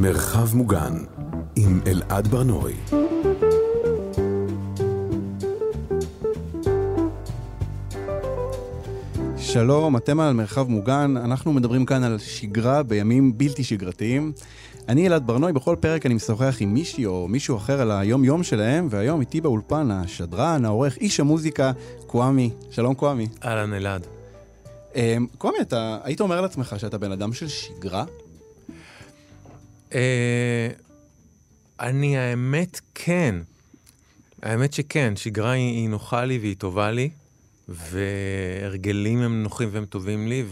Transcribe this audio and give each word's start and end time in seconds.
מרחב 0.00 0.56
מוגן 0.56 0.94
עם 1.56 1.80
אלעד 1.86 2.28
ברנועי. 2.28 2.74
שלום, 9.36 9.96
אתם 9.96 10.20
על 10.20 10.34
מרחב 10.34 10.68
מוגן, 10.68 11.14
אנחנו 11.16 11.52
מדברים 11.52 11.86
כאן 11.86 12.02
על 12.02 12.18
שגרה 12.18 12.82
בימים 12.82 13.38
בלתי 13.38 13.64
שגרתיים. 13.64 14.32
אני 14.88 15.06
אלעד 15.06 15.26
ברנועי, 15.26 15.52
בכל 15.52 15.76
פרק 15.80 16.06
אני 16.06 16.14
משוחח 16.14 16.56
עם 16.60 16.74
מישהי 16.74 17.06
או 17.06 17.28
מישהו 17.28 17.56
אחר 17.56 17.80
על 17.80 17.90
היום-יום 17.90 18.42
שלהם, 18.42 18.86
והיום 18.90 19.20
איתי 19.20 19.40
באולפן 19.40 19.90
השדרן, 19.90 20.64
העורך, 20.64 20.96
איש 20.96 21.20
המוזיקה, 21.20 21.72
קוואמי. 22.06 22.50
שלום 22.70 22.94
קוואמי. 22.94 23.26
אהלן 23.44 23.74
אלעד. 23.74 24.06
אמ, 24.94 25.26
קוואמי, 25.38 25.58
אתה 25.60 25.98
היית 26.04 26.20
אומר 26.20 26.40
לעצמך 26.40 26.74
שאתה 26.78 26.98
בן 26.98 27.12
אדם 27.12 27.32
של 27.32 27.48
שגרה? 27.48 28.04
אה, 29.94 30.68
אני, 31.80 32.18
האמת, 32.18 32.80
כן. 32.94 33.34
האמת 34.42 34.72
שכן, 34.72 35.16
שגרה 35.16 35.50
היא, 35.50 35.72
היא 35.72 35.88
נוחה 35.88 36.24
לי 36.24 36.38
והיא 36.38 36.56
טובה 36.58 36.90
לי, 36.90 37.10
והרגלים 37.68 39.18
הם 39.18 39.42
נוחים 39.42 39.68
והם 39.72 39.84
טובים 39.84 40.28
לי, 40.28 40.44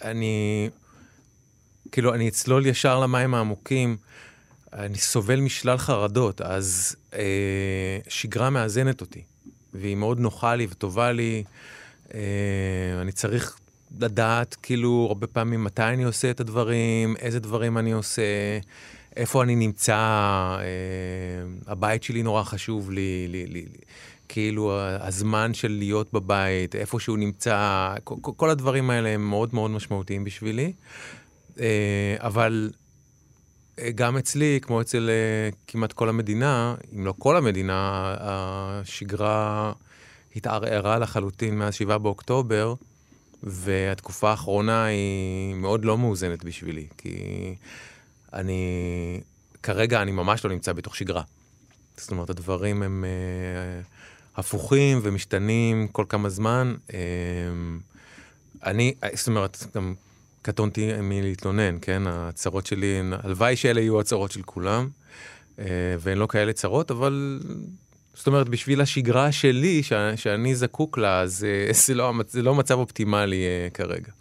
ואני, 0.00 0.68
כאילו, 1.92 2.14
אני 2.14 2.28
אצלול 2.28 2.66
ישר 2.66 3.00
למים 3.00 3.34
העמוקים. 3.34 3.96
אני 4.72 4.98
סובל 4.98 5.40
משלל 5.40 5.78
חרדות, 5.78 6.40
אז 6.40 6.96
אה, 7.14 7.98
שגרה 8.08 8.50
מאזנת 8.50 9.00
אותי, 9.00 9.22
והיא 9.74 9.96
מאוד 9.96 10.20
נוחה 10.20 10.54
לי 10.54 10.66
וטובה 10.70 11.12
לי. 11.12 11.44
אה, 12.14 12.20
אני 13.00 13.12
צריך 13.12 13.58
לדעת, 14.00 14.56
כאילו, 14.62 15.06
הרבה 15.08 15.26
פעמים 15.26 15.64
מתי 15.64 15.82
אני 15.82 16.04
עושה 16.04 16.30
את 16.30 16.40
הדברים, 16.40 17.16
איזה 17.16 17.40
דברים 17.40 17.78
אני 17.78 17.92
עושה, 17.92 18.22
איפה 19.16 19.42
אני 19.42 19.56
נמצא, 19.56 19.94
אה, 19.94 20.64
הבית 21.66 22.02
שלי 22.02 22.22
נורא 22.22 22.42
חשוב 22.42 22.90
לי, 22.90 23.26
לי, 23.28 23.46
לי, 23.46 23.60
לי. 23.60 23.78
כאילו, 24.28 24.80
הזמן 24.80 25.54
של 25.54 25.72
להיות 25.78 26.12
בבית, 26.12 26.76
איפה 26.76 27.00
שהוא 27.00 27.18
נמצא, 27.18 27.94
כל, 28.04 28.16
כל 28.36 28.50
הדברים 28.50 28.90
האלה 28.90 29.08
הם 29.08 29.28
מאוד 29.30 29.54
מאוד 29.54 29.70
משמעותיים 29.70 30.24
בשבילי. 30.24 30.72
אה, 31.60 32.16
אבל 32.18 32.70
אה, 33.78 33.90
גם 33.94 34.16
אצלי, 34.16 34.58
כמו 34.62 34.80
אצל 34.80 35.10
אה, 35.10 35.50
כמעט 35.66 35.92
כל 35.92 36.08
המדינה, 36.08 36.74
אם 36.94 37.06
לא 37.06 37.14
כל 37.18 37.36
המדינה, 37.36 38.14
השגרה 38.20 39.72
התערערה 40.36 40.98
לחלוטין 40.98 41.58
מאז 41.58 41.74
7 41.74 41.98
באוקטובר, 41.98 42.74
והתקופה 43.42 44.30
האחרונה 44.30 44.84
היא 44.84 45.54
מאוד 45.54 45.84
לא 45.84 45.98
מאוזנת 45.98 46.44
בשבילי, 46.44 46.86
כי 46.98 47.14
אני, 48.32 49.20
כרגע 49.62 50.02
אני 50.02 50.12
ממש 50.12 50.44
לא 50.44 50.50
נמצא 50.50 50.72
בתוך 50.72 50.96
שגרה. 50.96 51.22
זאת 51.96 52.10
אומרת, 52.10 52.30
הדברים 52.30 52.82
הם 52.82 53.04
uh, 53.04 54.38
הפוכים 54.38 55.00
ומשתנים 55.02 55.88
כל 55.88 56.04
כמה 56.08 56.28
זמן. 56.28 56.74
Uh, 56.88 56.92
אני, 58.66 58.94
זאת 59.14 59.28
אומרת, 59.28 59.66
גם 59.76 59.94
קטונתי 60.42 60.92
מלהתלונן, 61.02 61.78
כן? 61.82 62.02
הצרות 62.06 62.66
שלי, 62.66 63.00
הלוואי 63.12 63.56
שאלה 63.56 63.80
יהיו 63.80 64.00
הצרות 64.00 64.32
של 64.32 64.42
כולם, 64.42 64.88
uh, 65.56 65.60
והן 65.98 66.18
לא 66.18 66.26
כאלה 66.26 66.52
צרות, 66.52 66.90
אבל 66.90 67.40
זאת 68.14 68.26
אומרת, 68.26 68.48
בשביל 68.48 68.80
השגרה 68.80 69.32
שלי, 69.32 69.82
ש, 69.82 69.92
שאני 70.16 70.54
זקוק 70.54 70.98
לה, 70.98 71.26
זה, 71.26 71.68
זה, 71.86 71.94
לא, 71.94 72.12
זה 72.28 72.42
לא 72.42 72.54
מצב 72.54 72.78
אופטימלי 72.78 73.44
uh, 73.44 73.74
כרגע. 73.74 74.12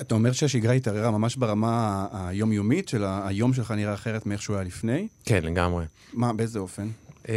אתה 0.00 0.14
אומר 0.14 0.32
שהשגרה 0.32 0.72
התערערה 0.72 1.10
ממש 1.10 1.36
ברמה 1.36 2.06
היומיומית 2.12 2.88
של 2.88 3.04
היום 3.04 3.52
שלך 3.52 3.70
נראה 3.70 3.94
אחרת 3.94 4.26
מאיך 4.26 4.42
שהוא 4.42 4.56
היה 4.56 4.64
לפני? 4.64 5.08
כן, 5.24 5.40
לגמרי. 5.42 5.84
מה, 6.12 6.32
באיזה 6.32 6.58
אופן? 6.58 6.88
Uh, 7.22 7.28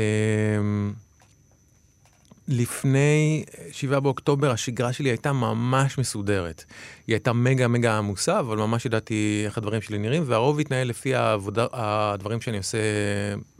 לפני 2.47 3.43
7 3.71 3.99
באוקטובר 3.99 4.51
השגרה 4.51 4.93
שלי 4.93 5.09
הייתה 5.09 5.33
ממש 5.33 5.97
מסודרת. 5.97 6.63
היא 7.07 7.13
הייתה 7.13 7.33
מגה 7.33 7.67
מגה 7.67 7.97
עמוסה, 7.97 8.39
אבל 8.39 8.57
ממש 8.57 8.85
ידעתי 8.85 9.41
איך 9.45 9.57
הדברים 9.57 9.81
שלי 9.81 9.97
נראים, 9.97 10.23
והרוב 10.25 10.59
התנהל 10.59 10.87
לפי 10.87 11.15
העבודה, 11.15 11.65
הדברים 11.73 12.41
שאני 12.41 12.57
עושה 12.57 12.77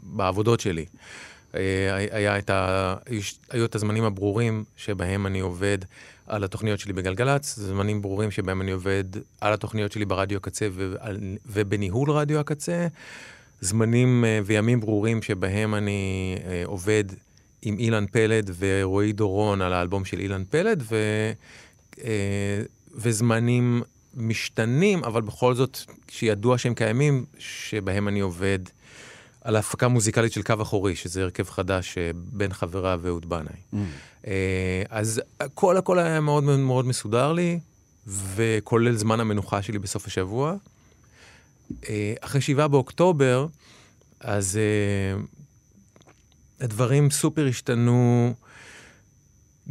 בעבודות 0.00 0.60
שלי. 0.60 0.84
אה, 1.54 1.94
היה 2.10 2.38
את 2.38 2.50
ה... 2.50 2.94
היו 3.50 3.64
את 3.64 3.74
הזמנים 3.74 4.04
הברורים 4.04 4.64
שבהם 4.76 5.26
אני 5.26 5.40
עובד 5.40 5.78
על 6.26 6.44
התוכניות 6.44 6.80
שלי 6.80 6.92
בגלגלצ, 6.92 7.54
זמנים 7.58 8.02
ברורים 8.02 8.30
שבהם 8.30 8.62
אני 8.62 8.70
עובד 8.70 9.04
על 9.40 9.52
התוכניות 9.52 9.92
שלי 9.92 10.04
ברדיו 10.04 10.36
הקצה 10.36 10.68
ובניהול 11.46 12.10
רדיו 12.10 12.38
הקצה, 12.40 12.86
זמנים 13.60 14.24
אה, 14.24 14.40
וימים 14.44 14.80
ברורים 14.80 15.22
שבהם 15.22 15.74
אני 15.74 16.36
אה, 16.46 16.62
עובד 16.64 17.04
עם 17.62 17.78
אילן 17.78 18.06
פלד 18.06 18.50
ורועי 18.58 19.12
דורון 19.12 19.62
על 19.62 19.72
האלבום 19.72 20.04
של 20.04 20.20
אילן 20.20 20.44
פלד, 20.50 20.82
ו... 20.90 20.96
וזמנים 22.94 23.82
משתנים, 24.14 25.04
אבל 25.04 25.22
בכל 25.22 25.54
זאת, 25.54 25.78
שידוע 26.08 26.58
שהם 26.58 26.74
קיימים, 26.74 27.24
שבהם 27.38 28.08
אני 28.08 28.20
עובד 28.20 28.58
על 29.40 29.56
ההפקה 29.56 29.88
מוזיקלית 29.88 30.32
של 30.32 30.42
קו 30.42 30.54
אחורי, 30.62 30.96
שזה 30.96 31.22
הרכב 31.22 31.50
חדש 31.50 31.98
אה, 31.98 32.10
בין 32.14 32.52
חברה 32.52 32.96
ואהוד 33.00 33.28
בנאי. 33.28 33.52
Mm. 33.72 33.76
אה, 34.26 34.82
אז 34.88 35.22
הכל 35.40 35.76
הכל 35.76 35.98
היה 35.98 36.20
מאוד 36.20 36.44
מאוד 36.44 36.86
מסודר 36.86 37.32
לי, 37.32 37.60
וכולל 38.06 38.96
זמן 38.96 39.20
המנוחה 39.20 39.62
שלי 39.62 39.78
בסוף 39.78 40.06
השבוע. 40.06 40.54
אה, 41.88 42.14
אחרי 42.20 42.40
שבעה 42.40 42.68
באוקטובר, 42.68 43.46
אז 44.20 44.58
הדברים 46.60 47.10
סופר 47.10 47.46
השתנו. 47.46 48.34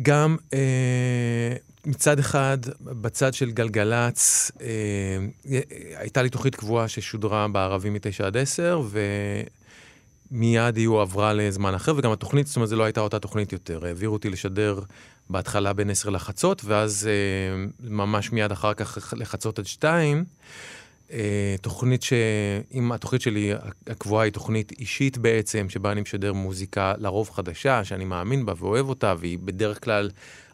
גם 0.01 0.37
אה, 0.53 1.55
מצד 1.87 2.19
אחד, 2.19 2.57
בצד 2.81 3.33
של 3.33 3.51
גלגלצ, 3.51 4.51
אה, 4.61 5.57
הייתה 5.95 6.21
לי 6.21 6.29
תוכנית 6.29 6.55
קבועה 6.55 6.87
ששודרה 6.87 7.47
בערבים 7.47 7.93
מ-9 7.93 8.23
עד 8.25 8.37
10, 8.37 8.81
מיד 10.31 10.77
היא 10.77 10.87
הועברה 10.87 11.33
לזמן 11.33 11.73
אחר, 11.73 11.93
וגם 11.97 12.11
התוכנית, 12.11 12.47
זאת 12.47 12.55
אומרת, 12.55 12.69
זו 12.69 12.75
לא 12.75 12.83
הייתה 12.83 13.01
אותה 13.01 13.19
תוכנית 13.19 13.53
יותר. 13.53 13.85
העבירו 13.85 14.13
אותי 14.13 14.29
לשדר 14.29 14.79
בהתחלה 15.29 15.73
בין 15.73 15.89
10 15.89 16.09
לחצות, 16.09 16.61
ואז 16.65 17.07
אה, 17.07 17.65
ממש 17.89 18.31
מיד 18.31 18.51
אחר 18.51 18.73
כך 18.73 19.13
לחצות 19.17 19.59
עד 19.59 19.65
2. 19.65 20.25
אה, 21.11 21.55
תוכנית 21.61 22.03
ש... 22.03 22.13
אם 22.73 22.91
התוכנית 22.91 23.21
שלי 23.21 23.53
הקבועה 23.87 24.23
היא 24.23 24.33
תוכנית 24.33 24.71
אישית 24.79 25.17
בעצם, 25.17 25.69
שבה 25.69 25.91
אני 25.91 26.01
משדר 26.01 26.33
מוזיקה 26.33 26.93
לרוב 26.97 27.29
חדשה, 27.29 27.83
שאני 27.83 28.05
מאמין 28.05 28.45
בה 28.45 28.53
ואוהב 28.57 28.89
אותה, 28.89 29.13
והיא 29.19 29.39
בדרך 29.43 29.83
כלל 29.83 30.09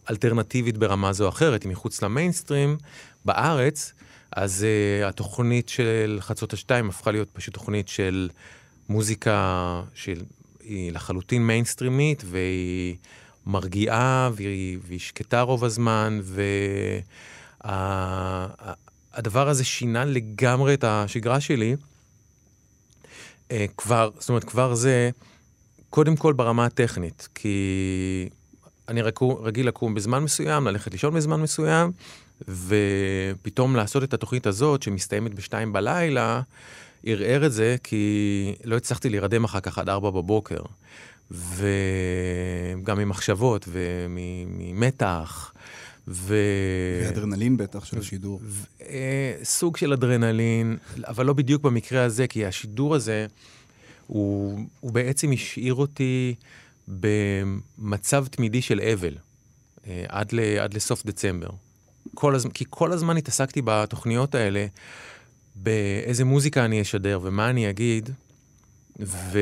אלטרנטיבית 0.10 0.78
ברמה 0.78 1.14
זו 1.14 1.24
או 1.24 1.30
אחרת, 1.30 1.64
היא 1.64 1.72
מחוץ 1.72 2.02
למיינסטרים, 2.02 2.78
בארץ, 3.26 3.94
אז 4.32 4.66
uh, 4.66 5.08
התוכנית 5.08 5.70
של 5.70 6.18
חצות 6.22 6.54
השתיים 6.54 6.90
הפכה 6.90 7.12
להיות 7.12 7.30
פשוט 7.34 7.54
תוכנית 7.54 7.88
של... 7.88 8.30
מוזיקה 8.90 9.82
שהיא 9.94 10.92
לחלוטין 10.92 11.48
מיינסטרימית, 11.48 12.24
והיא 12.26 12.96
מרגיעה, 13.46 14.30
והיא, 14.34 14.78
והיא 14.88 15.00
שקטה 15.00 15.42
רוב 15.42 15.64
הזמן, 15.64 16.20
והדבר 17.64 19.44
וה, 19.46 19.50
הזה 19.50 19.64
שינה 19.64 20.06
לגמרי 20.06 20.74
את 20.74 20.84
השגרה 20.84 21.40
שלי. 21.40 21.76
אה, 23.52 23.66
כבר, 23.78 24.10
זאת 24.20 24.30
אומרת, 24.30 24.44
כבר 24.44 24.76
זה, 24.76 25.10
קודם 25.90 26.16
כל 26.16 26.34
ברמה 26.34 26.66
הטכנית, 26.66 27.28
כי 27.36 28.30
אני 28.90 29.02
רגיל 29.44 29.68
לקום 29.68 29.94
בזמן 29.94 30.20
מסוים, 30.20 30.68
ללכת 30.68 30.92
לישון 30.92 31.14
בזמן 31.14 31.42
מסוים, 31.42 31.92
ופתאום 32.48 33.76
לעשות 33.76 34.04
את 34.04 34.14
התוכנית 34.14 34.48
הזאת, 34.48 34.84
שמסתיימת 34.84 35.34
בשתיים 35.34 35.74
בלילה, 35.74 36.42
ערער 37.06 37.46
את 37.46 37.52
זה, 37.52 37.76
כי 37.84 38.56
לא 38.64 38.78
הצלחתי 38.78 39.10
להירדם 39.10 39.44
אחר 39.44 39.60
כך 39.60 39.78
עד 39.78 39.90
ארבע 39.90 40.10
בבוקר. 40.10 40.60
וגם 41.32 42.98
ממחשבות 42.98 43.68
וממתח. 43.72 45.54
ו... 46.08 46.36
ואדרנלין 47.04 47.58
בטח 47.58 47.86
של 47.86 48.00
השידור. 48.00 48.40
ו... 48.44 48.64
אה, 48.82 49.34
סוג 49.44 49.78
של 49.78 49.94
אדרנלין, 49.94 50.78
אבל 51.08 51.26
לא 51.26 51.34
בדיוק 51.34 51.62
במקרה 51.62 52.04
הזה, 52.04 52.28
כי 52.28 52.46
השידור 52.46 52.96
הזה, 52.96 53.28
הוא, 54.08 54.60
הוא 54.80 54.92
בעצם 54.92 55.32
השאיר 55.32 55.74
אותי 55.74 56.36
במצב 56.88 58.26
תמידי 58.28 58.62
של 58.62 58.80
אבל, 58.94 59.18
אה, 59.88 60.06
עד, 60.08 60.32
ל, 60.32 60.40
עד 60.40 60.74
לסוף 60.74 61.06
דצמבר. 61.06 61.50
כל 62.14 62.36
הז... 62.36 62.48
כי 62.54 62.66
כל 62.70 62.92
הזמן 62.92 63.18
התעסקתי 63.18 63.62
בתוכניות 63.66 64.36
האלה. 64.36 64.66
באיזה 65.56 66.26
מוזיקה 66.26 66.66
אני 66.66 66.82
אשדר 66.82 67.20
ומה 67.24 67.50
אני 67.50 67.70
אגיד, 67.70 68.10
ו... 69.00 69.40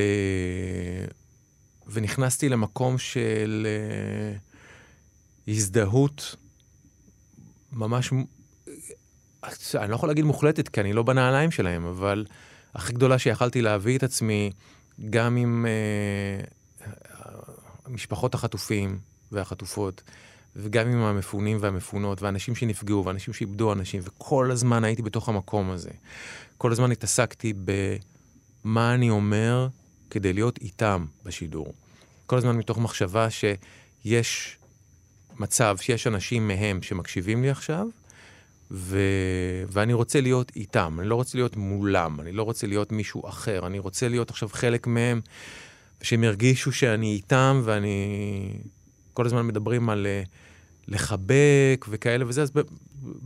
ונכנסתי 1.88 2.50
למקום 2.50 2.98
של 2.98 3.68
uh, 3.68 5.52
הזדהות 5.52 6.36
ממש 7.72 8.14
אני 9.76 9.90
לא 9.90 9.96
יכול 9.96 10.10
להגיד 10.10 10.26
מוחלטת, 10.26 10.70
כי 10.70 10.82
אני 10.82 10.94
לא 10.94 11.04
בנעליים 11.04 11.52
שלהם, 11.52 11.86
אבל 11.86 12.26
הכי 12.76 12.94
גדולה 12.94 13.20
שיכלתי 13.20 13.62
להביא 13.62 13.98
את 13.98 14.04
עצמי, 14.04 14.52
גם 15.10 15.38
עם 15.38 15.66
אה, 15.66 16.44
משפחות 17.92 18.34
החטופים 18.34 19.00
והחטופות, 19.32 20.04
וגם 20.56 20.88
עם 20.88 20.98
המפונים 20.98 21.58
והמפונות, 21.60 22.22
ואנשים 22.22 22.56
שנפגעו, 22.56 23.06
ואנשים 23.06 23.34
שאיבדו 23.34 23.74
אנשים, 23.74 24.02
וכל 24.04 24.52
הזמן 24.52 24.84
הייתי 24.84 25.02
בתוך 25.02 25.30
המקום 25.30 25.72
הזה. 25.72 25.90
כל 26.58 26.72
הזמן 26.72 26.92
התעסקתי 26.92 27.54
במה 28.64 28.94
אני 28.94 29.10
אומר 29.10 29.68
כדי 30.10 30.34
להיות 30.34 30.58
איתם 30.58 31.06
בשידור. 31.24 31.74
כל 32.26 32.38
הזמן 32.38 32.58
מתוך 32.58 32.78
מחשבה 32.78 33.28
שיש 33.30 34.58
מצב 35.40 35.78
שיש 35.82 36.08
אנשים 36.08 36.48
מהם 36.48 36.82
שמקשיבים 36.82 37.42
לי 37.42 37.50
עכשיו, 37.50 37.88
ו... 38.72 39.00
ואני 39.68 39.94
רוצה 39.94 40.22
להיות 40.22 40.52
איתם, 40.56 40.98
אני 41.00 41.10
לא 41.10 41.16
רוצה 41.16 41.38
להיות 41.38 41.56
מולם, 41.56 42.20
אני 42.20 42.32
לא 42.32 42.44
רוצה 42.44 42.68
להיות 42.68 42.92
מישהו 42.92 43.30
אחר, 43.30 43.68
אני 43.68 43.80
רוצה 43.80 44.08
להיות 44.08 44.30
עכשיו 44.30 44.50
חלק 44.50 44.88
מהם, 44.88 45.22
שהם 46.02 46.24
ירגישו 46.24 46.72
שאני 46.72 47.14
איתם, 47.14 47.62
ואני... 47.64 48.50
כל 49.14 49.26
הזמן 49.26 49.48
מדברים 49.48 49.90
על 49.90 50.08
uh, 50.26 50.30
לחבק 50.88 51.86
וכאלה 51.90 52.26
וזה, 52.28 52.42
אז. 52.42 52.52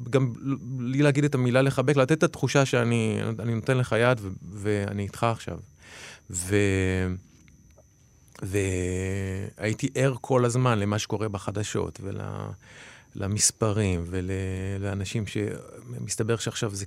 גם 0.09 0.33
לי 0.79 1.01
להגיד 1.01 1.23
את 1.23 1.35
המילה 1.35 1.61
לחבק, 1.61 1.95
לתת 1.95 2.17
את 2.17 2.23
התחושה 2.23 2.65
שאני 2.65 3.19
נותן 3.45 3.77
לך 3.77 3.95
יד 3.99 4.19
ו... 4.21 4.29
ואני 4.53 5.03
איתך 5.03 5.23
עכשיו. 5.23 5.59
ו... 6.29 6.55
והייתי 8.41 9.89
ער 9.95 10.15
כל 10.21 10.45
הזמן 10.45 10.79
למה 10.79 10.99
שקורה 10.99 11.29
בחדשות 11.29 11.99
ולמספרים 13.15 14.03
ול... 14.05 14.31
ולאנשים 14.79 15.23
שמסתבר 15.27 16.37
שעכשיו 16.37 16.75
זה, 16.75 16.85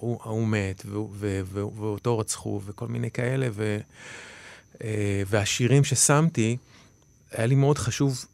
ההוא 0.00 0.48
מת 0.48 0.82
ואותו 1.54 2.18
רצחו 2.18 2.60
וכל 2.64 2.88
מיני 2.88 3.10
כאלה. 3.10 3.48
ו... 3.52 3.78
והשירים 5.26 5.84
ששמתי, 5.84 6.56
היה 7.30 7.46
לי 7.46 7.54
מאוד 7.54 7.78
חשוב 7.78 8.24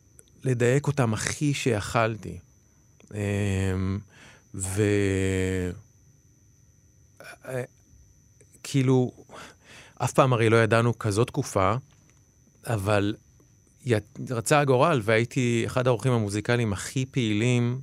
לדייק 0.44 0.87
אותם 0.87 1.15
הכי 1.15 1.55
שיכלתי. 1.55 2.39
וכאילו, 8.65 9.12
אף 9.99 10.12
פעם 10.12 10.33
הרי 10.33 10.50
לא 10.50 10.56
ידענו 10.56 10.99
כזאת 10.99 11.27
תקופה, 11.27 11.75
אבל 12.67 13.15
רצה 14.31 14.61
הגורל 14.61 15.00
והייתי 15.05 15.62
אחד 15.67 15.87
האורחים 15.87 16.12
המוזיקליים 16.12 16.73
הכי 16.73 17.06
פעילים, 17.06 17.81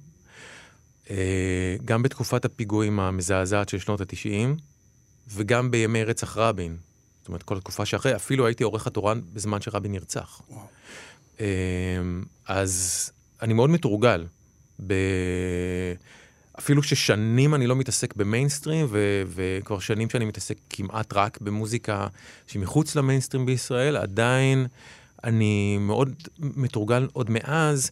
אה, 1.09 1.75
גם 1.85 2.03
בתקופת 2.03 2.45
הפיגועים 2.45 2.99
המזעזעת 2.99 3.69
של 3.69 3.79
שנות 3.79 4.01
התשעים, 4.01 4.57
וגם 5.27 5.71
בימי 5.71 6.03
רצח 6.03 6.37
רבין. 6.37 6.77
זאת 7.19 7.27
אומרת, 7.27 7.43
כל 7.43 7.57
התקופה 7.57 7.85
שאחרי, 7.85 8.15
אפילו 8.15 8.45
הייתי 8.45 8.63
עורך 8.63 8.87
התורן 8.87 9.21
בזמן 9.33 9.61
שרבין 9.61 9.91
נרצח. 9.91 10.41
וואו. 10.49 10.65
אה, 11.39 11.45
אז 12.47 13.11
אני 13.41 13.53
מאוד 13.53 13.69
מתורגל. 13.69 14.25
ב... 14.87 14.93
אפילו 16.59 16.83
ששנים 16.83 17.55
אני 17.55 17.67
לא 17.67 17.75
מתעסק 17.75 18.15
במיינסטרים, 18.15 18.85
ו- 18.89 19.23
וכבר 19.27 19.79
שנים 19.79 20.09
שאני 20.09 20.25
מתעסק 20.25 20.57
כמעט 20.69 21.13
רק 21.13 21.41
במוזיקה 21.41 22.07
שמחוץ 22.47 22.95
למיינסטרים 22.95 23.45
בישראל, 23.45 23.97
עדיין 23.97 24.67
אני 25.23 25.77
מאוד 25.77 26.13
מתורגל 26.39 27.07
עוד 27.13 27.27
מאז 27.29 27.91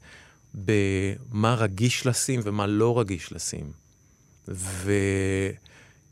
במה 0.53 1.55
רגיש 1.55 2.05
לשים 2.05 2.39
ומה 2.43 2.67
לא 2.67 2.99
רגיש 2.99 3.31
לשים. 3.31 3.71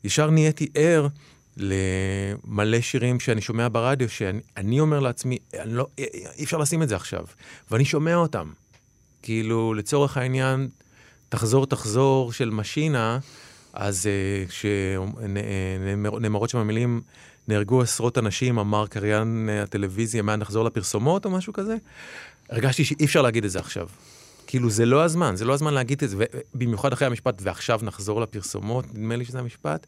וישר 0.03 0.29
נהייתי 0.29 0.67
ער 0.75 1.07
למלא 1.57 2.81
שירים 2.81 3.19
שאני 3.19 3.41
שומע 3.41 3.67
ברדיו, 3.71 4.09
שאני 4.09 4.79
אומר 4.79 4.99
לעצמי, 4.99 5.37
לא, 5.65 5.87
אי 6.37 6.43
אפשר 6.43 6.57
לשים 6.57 6.83
את 6.83 6.89
זה 6.89 6.95
עכשיו. 6.95 7.25
ואני 7.71 7.85
שומע 7.85 8.15
אותם. 8.15 8.49
כאילו, 9.21 9.73
לצורך 9.73 10.17
העניין, 10.17 10.69
תחזור 11.29 11.67
תחזור 11.67 12.33
של 12.33 12.49
משינה, 12.49 13.19
אז 13.73 14.09
כשנאמרות 14.49 16.49
שם 16.49 16.57
המילים, 16.57 17.01
נהרגו 17.47 17.81
עשרות 17.81 18.17
אנשים, 18.17 18.59
אמר 18.59 18.87
קריין 18.87 19.49
הטלוויזיה, 19.63 20.21
מה 20.21 20.35
נחזור 20.35 20.65
לפרסומות 20.65 21.25
או 21.25 21.29
משהו 21.29 21.53
כזה, 21.53 21.75
הרגשתי 22.49 22.85
שאי 22.85 23.05
אפשר 23.05 23.21
להגיד 23.21 23.45
את 23.45 23.51
זה 23.51 23.59
עכשיו. 23.59 23.87
כאילו 24.47 24.69
זה 24.69 24.85
לא 24.85 25.03
הזמן, 25.03 25.35
זה 25.35 25.45
לא 25.45 25.53
הזמן 25.53 25.73
להגיד 25.73 26.03
את 26.03 26.09
זה, 26.09 26.25
במיוחד 26.53 26.93
אחרי 26.93 27.07
המשפט, 27.07 27.41
ועכשיו 27.41 27.79
נחזור 27.83 28.21
לפרסומות, 28.21 28.85
נדמה 28.93 29.15
לי 29.15 29.25
שזה 29.25 29.39
המשפט. 29.39 29.87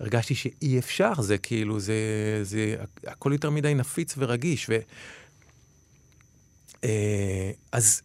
הרגשתי 0.00 0.34
שאי 0.34 0.78
אפשר, 0.78 1.12
זה 1.20 1.38
כאילו, 1.38 1.80
זה, 1.80 1.94
זה 2.42 2.74
הכל 3.06 3.32
יותר 3.32 3.50
מדי 3.50 3.74
נפיץ 3.74 4.14
ורגיש. 4.18 4.66
ו... 4.68 4.78
אה, 6.84 7.50
אז 7.72 8.02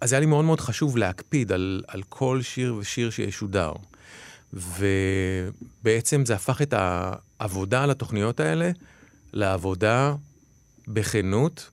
אז 0.00 0.12
היה 0.12 0.20
לי 0.20 0.26
מאוד 0.26 0.44
מאוד 0.44 0.60
חשוב 0.60 0.96
להקפיד 0.96 1.52
על, 1.52 1.82
על 1.88 2.02
כל 2.08 2.42
שיר 2.42 2.74
ושיר 2.74 3.10
שישודר. 3.10 3.72
ובעצם 4.52 6.24
זה 6.24 6.34
הפך 6.34 6.62
את 6.62 6.74
העבודה 6.76 7.82
על 7.82 7.90
התוכניות 7.90 8.40
האלה 8.40 8.70
לעבודה 9.32 10.14
בכנות, 10.88 11.70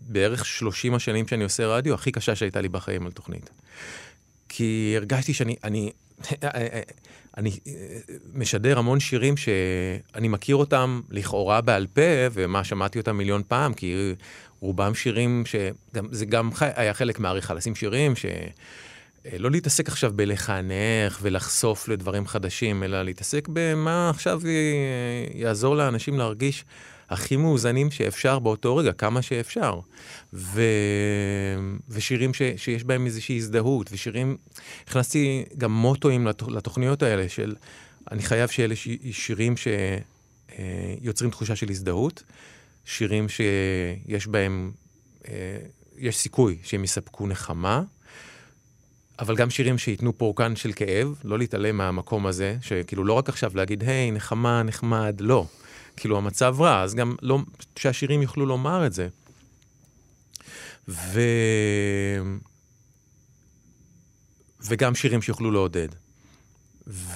בערך 0.00 0.46
30 0.46 0.94
השנים 0.94 1.28
שאני 1.28 1.44
עושה 1.44 1.66
רדיו, 1.66 1.94
הכי 1.94 2.12
קשה 2.12 2.36
שהייתה 2.36 2.60
לי 2.60 2.68
בחיים 2.68 3.06
על 3.06 3.12
תוכנית. 3.12 3.50
כי 4.48 4.94
הרגשתי 4.96 5.34
שאני, 5.34 5.56
אני, 5.64 5.92
אני 7.36 7.58
משדר 8.34 8.78
המון 8.78 9.00
שירים 9.00 9.36
שאני 9.36 10.28
מכיר 10.28 10.56
אותם 10.56 11.00
לכאורה 11.10 11.60
בעל 11.60 11.86
פה, 11.86 12.02
ומה, 12.32 12.64
שמעתי 12.64 12.98
אותם 12.98 13.16
מיליון 13.16 13.42
פעם, 13.48 13.74
כי 13.74 14.14
רובם 14.60 14.94
שירים 14.94 15.42
שזה 15.46 16.26
גם 16.26 16.50
היה 16.60 16.94
חלק 16.94 17.18
מהעריכה, 17.18 17.54
לשים 17.54 17.74
שירים 17.74 18.16
ש... 18.16 18.26
לא 19.38 19.50
להתעסק 19.50 19.88
עכשיו 19.88 20.12
בלחנך 20.16 21.18
ולחשוף 21.22 21.88
לדברים 21.88 22.26
חדשים, 22.26 22.82
אלא 22.82 23.02
להתעסק 23.02 23.48
במה 23.52 24.10
עכשיו 24.10 24.40
יעזור 25.34 25.76
לאנשים 25.76 26.18
להרגיש 26.18 26.64
הכי 27.10 27.36
מאוזנים 27.36 27.90
שאפשר 27.90 28.38
באותו 28.38 28.76
רגע, 28.76 28.92
כמה 28.92 29.22
שאפשר. 29.22 29.80
ו... 30.32 30.62
ושירים 31.88 32.34
ש... 32.34 32.42
שיש 32.56 32.84
בהם 32.84 33.06
איזושהי 33.06 33.36
הזדהות, 33.36 33.88
ושירים, 33.92 34.36
הכנסתי 34.88 35.44
גם 35.58 35.72
מוטואים 35.72 36.26
לתוכ... 36.26 36.48
לתוכניות 36.48 37.02
האלה 37.02 37.28
של, 37.28 37.54
אני 38.12 38.22
חייב 38.22 38.48
שאלה 38.48 38.76
ש... 38.76 38.88
שירים 39.10 39.54
שיוצרים 41.00 41.30
תחושה 41.30 41.56
של 41.56 41.70
הזדהות. 41.70 42.22
שירים 42.84 43.26
שיש 43.28 44.26
בהם, 44.26 44.72
אה, 45.28 45.58
יש 45.98 46.16
סיכוי 46.16 46.58
שהם 46.62 46.84
יספקו 46.84 47.26
נחמה, 47.26 47.82
אבל 49.18 49.36
גם 49.36 49.50
שירים 49.50 49.78
שייתנו 49.78 50.18
פורקן 50.18 50.56
של 50.56 50.72
כאב, 50.72 51.14
לא 51.24 51.38
להתעלם 51.38 51.76
מהמקום 51.76 52.26
הזה, 52.26 52.56
שכאילו 52.62 53.04
לא 53.04 53.12
רק 53.12 53.28
עכשיו 53.28 53.52
להגיד, 53.54 53.82
היי, 53.82 54.10
נחמה, 54.10 54.62
נחמד, 54.62 55.16
לא. 55.20 55.46
כאילו 55.96 56.18
המצב 56.18 56.56
רע, 56.60 56.82
אז 56.82 56.94
גם 56.94 57.16
לא, 57.22 57.38
שהשירים 57.76 58.22
יוכלו 58.22 58.46
לומר 58.46 58.86
את 58.86 58.92
זה. 58.92 59.08
ו... 60.88 61.20
וגם 64.66 64.94
שירים 64.94 65.22
שיוכלו 65.22 65.50
לעודד. 65.50 65.88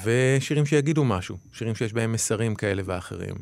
ושירים 0.04 0.66
שיגידו 0.66 1.04
משהו, 1.04 1.38
שירים 1.52 1.74
שיש 1.74 1.92
בהם 1.92 2.12
מסרים 2.12 2.54
כאלה 2.54 2.82
ואחרים. 2.84 3.34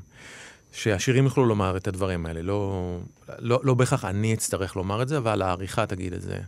שהשירים 0.73 1.25
יוכלו 1.25 1.47
לומר 1.47 1.77
את 1.77 1.89
הדברים 1.89 2.27
האלה, 2.27 2.43
לא, 2.43 2.99
לא, 3.39 3.61
לא 3.63 3.75
בהכרח 3.75 4.05
אני 4.05 4.35
אצטרך 4.35 4.77
לומר 4.77 5.03
את 5.03 5.09
זה, 5.09 5.19
אבל 5.19 5.43
העריכה 5.43 5.87
תגיד 5.87 6.13
את 6.13 6.23
זה. 6.23 6.39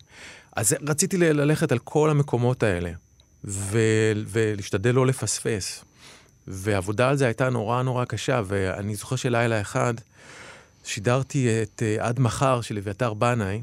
אז 0.57 0.77
רציתי 0.89 1.17
ללכת 1.17 1.73
על 1.73 1.79
כל 1.79 2.11
המקומות 2.11 2.63
האלה, 2.63 2.91
ו, 3.45 3.79
ולהשתדל 4.27 4.95
לא 4.95 5.07
לפספס. 5.07 5.85
ועבודה 6.51 7.09
על 7.09 7.17
זה 7.17 7.25
הייתה 7.25 7.51
נורא 7.51 7.83
נורא 7.83 8.05
קשה, 8.05 8.43
ואני 8.47 8.95
זוכר 8.95 9.17
שלילה 9.17 9.61
אחד 9.61 9.95
שידרתי 10.85 11.63
את 11.63 11.83
uh, 11.83 12.03
עד 12.03 12.21
מחר 12.21 12.61
של 12.61 12.79
אביתר 12.79 13.15
בנאי, 13.15 13.63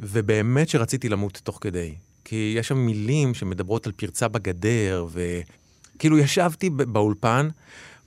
ובאמת 0.00 0.68
שרציתי 0.68 1.08
למות 1.08 1.40
תוך 1.44 1.58
כדי. 1.60 1.94
כי 2.24 2.54
יש 2.58 2.68
שם 2.68 2.76
מילים 2.76 3.34
שמדברות 3.34 3.86
על 3.86 3.92
פרצה 3.92 4.28
בגדר, 4.28 5.06
וכאילו 5.12 6.18
ישבתי 6.18 6.70
באולפן, 6.70 7.48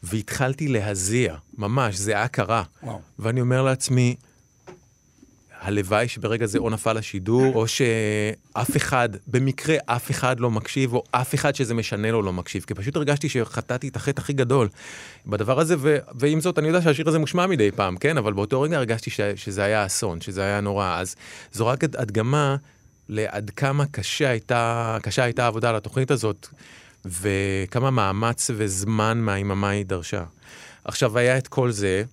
והתחלתי 0.03 0.67
להזיע, 0.67 1.35
ממש, 1.57 2.07
היה 2.07 2.27
קרה. 2.27 2.63
וואו. 2.83 2.99
ואני 3.19 3.41
אומר 3.41 3.61
לעצמי, 3.61 4.15
הלוואי 5.61 6.07
שברגע 6.07 6.45
זה 6.45 6.57
או 6.57 6.69
נפל 6.69 6.97
השידור, 6.97 7.55
או 7.55 7.67
שאף 7.67 8.77
אחד, 8.77 9.09
במקרה 9.27 9.75
אף 9.85 10.11
אחד 10.11 10.39
לא 10.39 10.51
מקשיב, 10.51 10.93
או 10.93 11.03
אף 11.11 11.35
אחד 11.35 11.55
שזה 11.55 11.73
משנה 11.73 12.11
לו 12.11 12.21
לא 12.21 12.33
מקשיב, 12.33 12.63
כי 12.67 12.73
פשוט 12.73 12.95
הרגשתי 12.95 13.29
שחטאתי 13.29 13.87
את 13.87 13.95
החטא 13.95 14.21
הכי 14.21 14.33
גדול 14.33 14.67
בדבר 15.25 15.59
הזה, 15.59 15.75
ו... 15.79 15.97
ועם 16.15 16.41
זאת, 16.41 16.59
אני 16.59 16.67
יודע 16.67 16.81
שהשיר 16.81 17.09
הזה 17.09 17.19
מושמע 17.19 17.47
מדי 17.47 17.71
פעם, 17.71 17.97
כן? 17.97 18.17
אבל 18.17 18.33
באותו 18.33 18.61
רגע 18.61 18.77
הרגשתי 18.77 19.09
ש... 19.09 19.21
שזה 19.35 19.63
היה 19.63 19.85
אסון, 19.85 20.21
שזה 20.21 20.41
היה 20.41 20.61
נורא. 20.61 20.97
אז 20.99 21.15
זו 21.51 21.67
רק 21.67 21.83
הדגמה 21.83 22.55
לעד 23.09 23.49
כמה 23.49 23.85
קשה 23.85 24.29
הייתה, 24.29 24.97
קשה 25.01 25.23
הייתה 25.23 25.43
העבודה 25.43 25.69
על 25.69 25.75
התוכנית 25.75 26.11
הזאת. 26.11 26.47
וכמה 27.05 27.91
מאמץ 27.91 28.49
וזמן 28.55 29.17
מהיממה 29.17 29.69
היא 29.69 29.85
דרשה. 29.85 30.23
עכשיו, 30.83 31.17
היה 31.17 31.37
את 31.37 31.47
כל 31.47 31.71
זה, 31.71 32.03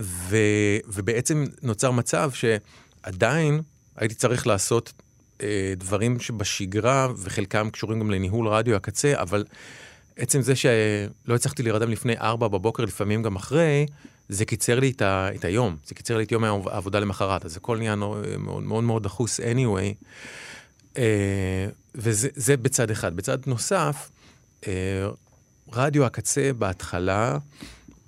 ו, 0.00 0.36
ובעצם 0.86 1.44
נוצר 1.62 1.90
מצב 1.90 2.30
שעדיין 2.32 3.60
הייתי 3.96 4.14
צריך 4.14 4.46
לעשות 4.46 4.92
אה, 5.42 5.72
דברים 5.76 6.20
שבשגרה, 6.20 7.08
וחלקם 7.16 7.70
קשורים 7.70 8.00
גם 8.00 8.10
לניהול 8.10 8.48
רדיו 8.48 8.76
הקצה, 8.76 9.12
אבל 9.16 9.44
עצם 10.16 10.42
זה 10.42 10.56
שלא 10.56 11.34
הצלחתי 11.34 11.62
להירדם 11.62 11.90
לפני 11.90 12.18
ארבע 12.18 12.48
בבוקר, 12.48 12.84
לפעמים 12.84 13.22
גם 13.22 13.36
אחרי, 13.36 13.86
זה 14.28 14.44
קיצר 14.44 14.80
לי 14.80 14.90
את, 14.90 15.02
ה, 15.02 15.28
את 15.34 15.44
היום, 15.44 15.76
זה 15.86 15.94
קיצר 15.94 16.16
לי 16.16 16.24
את 16.24 16.32
יום 16.32 16.44
העבודה 16.44 17.00
למחרת, 17.00 17.44
אז 17.44 17.56
הכל 17.56 17.78
נהיה 17.78 17.96
מאוד 17.96 18.36
מאוד, 18.38 18.84
מאוד 18.84 19.02
דחוס 19.02 19.40
anyway. 19.40 20.04
אה, 20.96 21.68
וזה 21.94 22.56
בצד 22.56 22.90
אחד. 22.90 23.16
בצד 23.16 23.38
נוסף, 23.46 24.10
אה, 24.66 25.08
רדיו 25.72 26.04
הקצה 26.04 26.50
בהתחלה, 26.58 27.38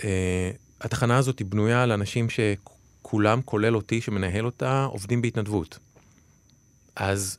אה, 0.04 0.50
התחנה 0.80 1.18
הזאת 1.18 1.38
היא 1.38 1.46
בנויה 1.46 1.82
על 1.82 1.92
אנשים 1.92 2.26
שכולם, 2.30 3.42
כולל 3.42 3.76
אותי 3.76 4.00
שמנהל 4.00 4.46
אותה, 4.46 4.84
עובדים 4.84 5.22
בהתנדבות. 5.22 5.78
אז 6.96 7.38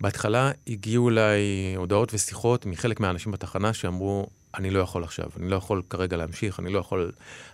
בהתחלה 0.00 0.50
הגיעו 0.66 1.08
אליי 1.08 1.74
הודעות 1.76 2.14
ושיחות 2.14 2.66
מחלק 2.66 3.00
מהאנשים 3.00 3.32
בתחנה 3.32 3.72
שאמרו, 3.72 4.26
אני 4.54 4.70
לא 4.70 4.78
יכול 4.78 5.04
עכשיו, 5.04 5.30
אני 5.36 5.50
לא 5.50 5.56
יכול 5.56 5.82
כרגע 5.90 6.16
להמשיך, 6.16 6.60
אני 6.60 6.72
לא 6.72 6.78
יכול 6.78 7.12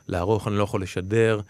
לערוך, 0.09 0.49
אני 0.49 0.57
לא 0.57 0.63
יכול 0.63 0.83
לשדר. 0.83 1.41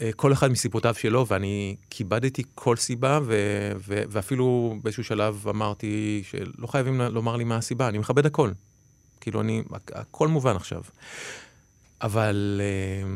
אה, 0.00 0.10
כל 0.16 0.32
אחד 0.32 0.50
מסיבותיו 0.50 0.94
שלו, 0.94 1.26
ואני 1.26 1.76
כיבדתי 1.90 2.42
כל 2.54 2.76
סיבה, 2.76 3.20
ו- 3.22 3.72
ו- 3.88 4.02
ואפילו 4.08 4.76
באיזשהו 4.82 5.04
שלב 5.04 5.44
אמרתי 5.48 6.22
שלא 6.30 6.66
חייבים 6.66 7.00
לומר 7.00 7.36
לי 7.36 7.44
מה 7.44 7.56
הסיבה, 7.56 7.88
אני 7.88 7.98
מכבד 7.98 8.26
הכל. 8.26 8.50
כאילו, 9.20 9.40
אני, 9.40 9.62
הכל 9.92 10.28
מובן 10.28 10.56
עכשיו. 10.56 10.82
אבל 12.00 12.60
uh, 12.60 13.06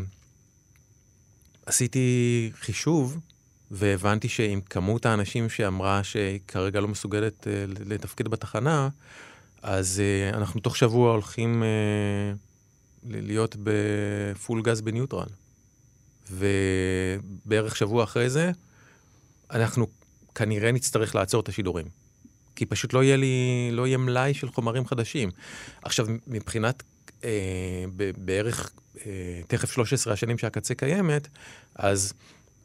עשיתי 1.67 2.51
חישוב, 2.55 3.19
והבנתי 3.71 4.29
שעם 4.29 4.61
כמות 4.61 5.07
האנשים 5.07 5.49
שאמרה 5.49 6.05
שהיא 6.05 6.41
כרגע 6.49 6.81
לא 6.81 6.89
מסוגלת 6.89 7.47
uh, 7.47 7.81
לתפקד 7.87 8.29
בתחנה, 8.29 8.89
אז 9.63 10.03
uh, 10.33 10.37
אנחנו 10.37 10.61
תוך 10.61 10.77
שבוע 10.77 11.13
הולכים 11.13 11.63
uh, 11.63 13.07
להיות 13.11 13.57
בפול 13.63 14.63
גז 14.63 14.81
בניוטרל. 14.81 15.29
ובערך 16.31 17.77
שבוע 17.77 18.05
אחרי 18.05 18.31
זה, 18.31 18.51
אנחנו 19.51 19.87
כנראה 20.35 20.73
נצטרך 20.73 21.15
לעצור 21.15 21.41
את 21.41 21.49
השידורים. 21.49 21.87
כי 22.57 22.67
פשוט 22.67 22.93
לא 22.93 23.03
יהיה 23.03 23.17
לי, 23.17 23.69
לא 23.73 23.87
יהיה 23.87 23.99
מלאי 23.99 24.35
של 24.35 24.49
חומרים 24.49 24.87
חדשים. 24.87 25.31
עכשיו, 25.83 26.07
מבחינת 26.27 26.83
אה, 27.25 27.85
בערך 28.17 28.71
אה, 29.07 29.41
תכף 29.47 29.73
13 29.73 30.13
השנים 30.13 30.39
שהקצה 30.39 30.75
קיימת, 30.75 31.29
אז 31.75 32.13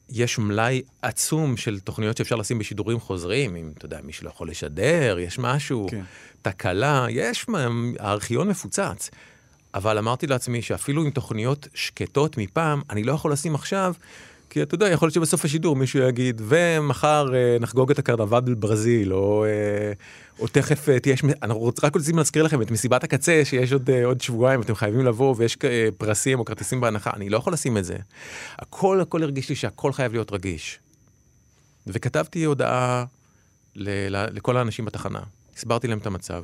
יש 0.09 0.39
מלאי 0.39 0.81
עצום 1.01 1.57
של 1.57 1.79
תוכניות 1.79 2.17
שאפשר 2.17 2.35
לשים 2.35 2.59
בשידורים 2.59 2.99
חוזרים, 2.99 3.55
אם 3.55 3.71
אתה 3.77 3.85
יודע, 3.85 3.99
מי 4.03 4.13
שלא 4.13 4.29
יכול 4.29 4.49
לשדר, 4.49 5.19
יש 5.19 5.39
משהו, 5.39 5.87
כן. 5.91 6.03
תקלה, 6.41 7.05
יש, 7.09 7.45
הארכיון 7.99 8.47
מפוצץ. 8.47 9.09
אבל 9.73 9.97
אמרתי 9.97 10.27
לעצמי 10.27 10.61
שאפילו 10.61 11.03
עם 11.03 11.09
תוכניות 11.09 11.67
שקטות 11.73 12.37
מפעם, 12.37 12.81
אני 12.89 13.03
לא 13.03 13.11
יכול 13.11 13.31
לשים 13.31 13.55
עכשיו, 13.55 13.93
כי 14.49 14.63
אתה 14.63 14.75
יודע, 14.75 14.89
יכול 14.89 15.05
להיות 15.05 15.13
שבסוף 15.13 15.45
השידור 15.45 15.75
מישהו 15.75 15.99
יגיד, 15.99 16.41
ומחר 16.45 17.35
אה, 17.35 17.57
נחגוג 17.59 17.91
את 17.91 17.99
הקרנבל 17.99 18.39
בברזיל, 18.39 19.13
או, 19.13 19.45
אה, 19.45 19.93
או 20.39 20.47
תכף 20.47 20.89
אה, 20.89 20.99
תהיה, 20.99 21.15
אנחנו 21.43 21.71
רק 21.83 21.95
רוצים 21.95 22.17
להזכיר 22.17 22.43
לכם 22.43 22.61
את 22.61 22.71
מסיבת 22.71 23.03
הקצה, 23.03 23.41
שיש 23.43 23.73
עוד, 23.73 23.89
אה, 23.89 24.05
עוד 24.05 24.21
שבועיים, 24.21 24.61
אתם 24.61 24.75
חייבים 24.75 25.05
לבוא, 25.05 25.35
ויש 25.37 25.57
אה, 25.63 25.87
פרסים 25.97 26.39
או 26.39 26.45
כרטיסים 26.45 26.81
בהנחה, 26.81 27.11
אני 27.13 27.29
לא 27.29 27.37
יכול 27.37 27.53
לשים 27.53 27.77
את 27.77 27.85
זה. 27.85 27.95
הכל, 28.57 29.01
הכל 29.01 29.23
הרגיש 29.23 29.49
לי 29.49 29.55
שהכל 29.55 29.93
חייב 29.93 30.11
להיות 30.11 30.31
רגיש. 30.31 30.79
וכתבתי 31.87 32.43
הודעה 32.43 33.05
ל, 33.75 33.89
ל, 34.15 34.25
לכל 34.31 34.57
האנשים 34.57 34.85
בתחנה, 34.85 35.21
הסברתי 35.55 35.87
להם 35.87 35.97
את 35.97 36.05
המצב. 36.05 36.43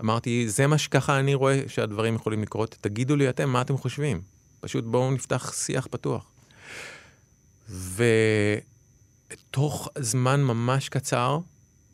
אמרתי, 0.00 0.48
זה 0.48 0.66
מה 0.66 0.78
שככה 0.78 1.18
אני 1.18 1.34
רואה 1.34 1.60
שהדברים 1.66 2.14
יכולים 2.14 2.42
לקרות, 2.42 2.76
תגידו 2.80 3.16
לי 3.16 3.28
אתם 3.28 3.48
מה 3.48 3.60
אתם 3.60 3.76
חושבים. 3.76 4.20
פשוט 4.60 4.84
בואו 4.84 5.10
נפתח 5.10 5.52
שיח 5.52 5.86
פתוח. 5.90 6.33
ותוך 7.70 8.58
זמן 9.98 10.42
ממש 10.42 10.88
קצר, 10.88 11.38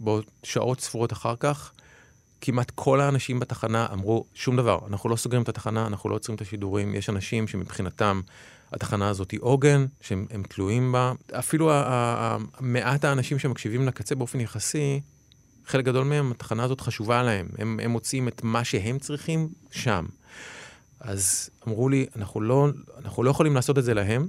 בעוד 0.01 0.25
שעות 0.43 0.81
ספורות 0.81 1.13
אחר 1.13 1.35
כך, 1.41 1.73
כמעט 2.41 2.73
כל 2.75 3.01
האנשים 3.01 3.41
בתחנה 3.41 3.87
אמרו, 3.93 4.25
שום 4.35 4.57
דבר, 4.57 4.79
אנחנו 4.87 5.09
לא 5.09 5.17
סוגרים 5.17 5.43
את 5.43 5.49
התחנה, 5.49 5.87
אנחנו 5.87 6.11
לא 6.11 6.15
עוצרים 6.15 6.37
את 6.37 6.41
השידורים. 6.41 6.95
יש 6.95 7.11
אנשים 7.11 7.49
שמבחינתם 7.49 8.21
התחנה 8.73 9.09
הזאת 9.09 9.31
היא 9.31 9.41
עוגן, 9.43 9.87
שהם 10.01 10.43
תלויים 10.49 10.93
בה. 10.93 11.13
אפילו 11.39 11.71
מעט 12.61 13.05
האנשים 13.05 13.39
שמקשיבים 13.39 13.87
לקצה 13.87 14.15
באופן 14.15 14.41
יחסי, 14.41 15.01
חלק 15.67 15.85
גדול 15.85 16.05
מהם, 16.05 16.31
התחנה 16.31 16.65
הזאת 16.65 16.81
חשובה 16.81 17.23
להם. 17.23 17.49
הם, 17.59 17.81
הם 17.83 17.91
מוצאים 17.91 18.29
את 18.29 18.45
מה 18.45 18.65
שהם 18.65 18.99
צריכים 18.99 19.49
שם. 19.71 20.07
אז 21.01 21.51
אמרו 21.69 21.89
לי, 21.89 22.07
אנחנו 22.17 22.41
לא, 22.41 22.69
אנחנו 23.05 23.23
לא 23.23 23.31
יכולים 23.31 23.55
לעשות 23.55 23.79
את 23.79 23.85
זה 23.85 23.95
להם, 23.95 24.29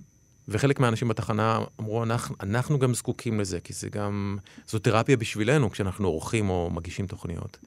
וחלק 0.52 0.80
מהאנשים 0.80 1.08
בתחנה 1.08 1.60
אמרו, 1.80 2.04
אנחנו, 2.04 2.36
אנחנו 2.42 2.80
גם 2.80 2.94
זקוקים 2.94 3.40
לזה, 3.40 3.60
כי 3.60 3.74
זה 3.74 3.90
גם, 3.90 4.38
זו 4.68 4.80
תרפיה 4.80 5.18
בשבילנו 5.18 5.72
כשאנחנו 5.72 6.08
עורכים 6.08 6.50
או 6.50 6.70
מגישים 6.74 7.08
תוכניות. 7.08 7.58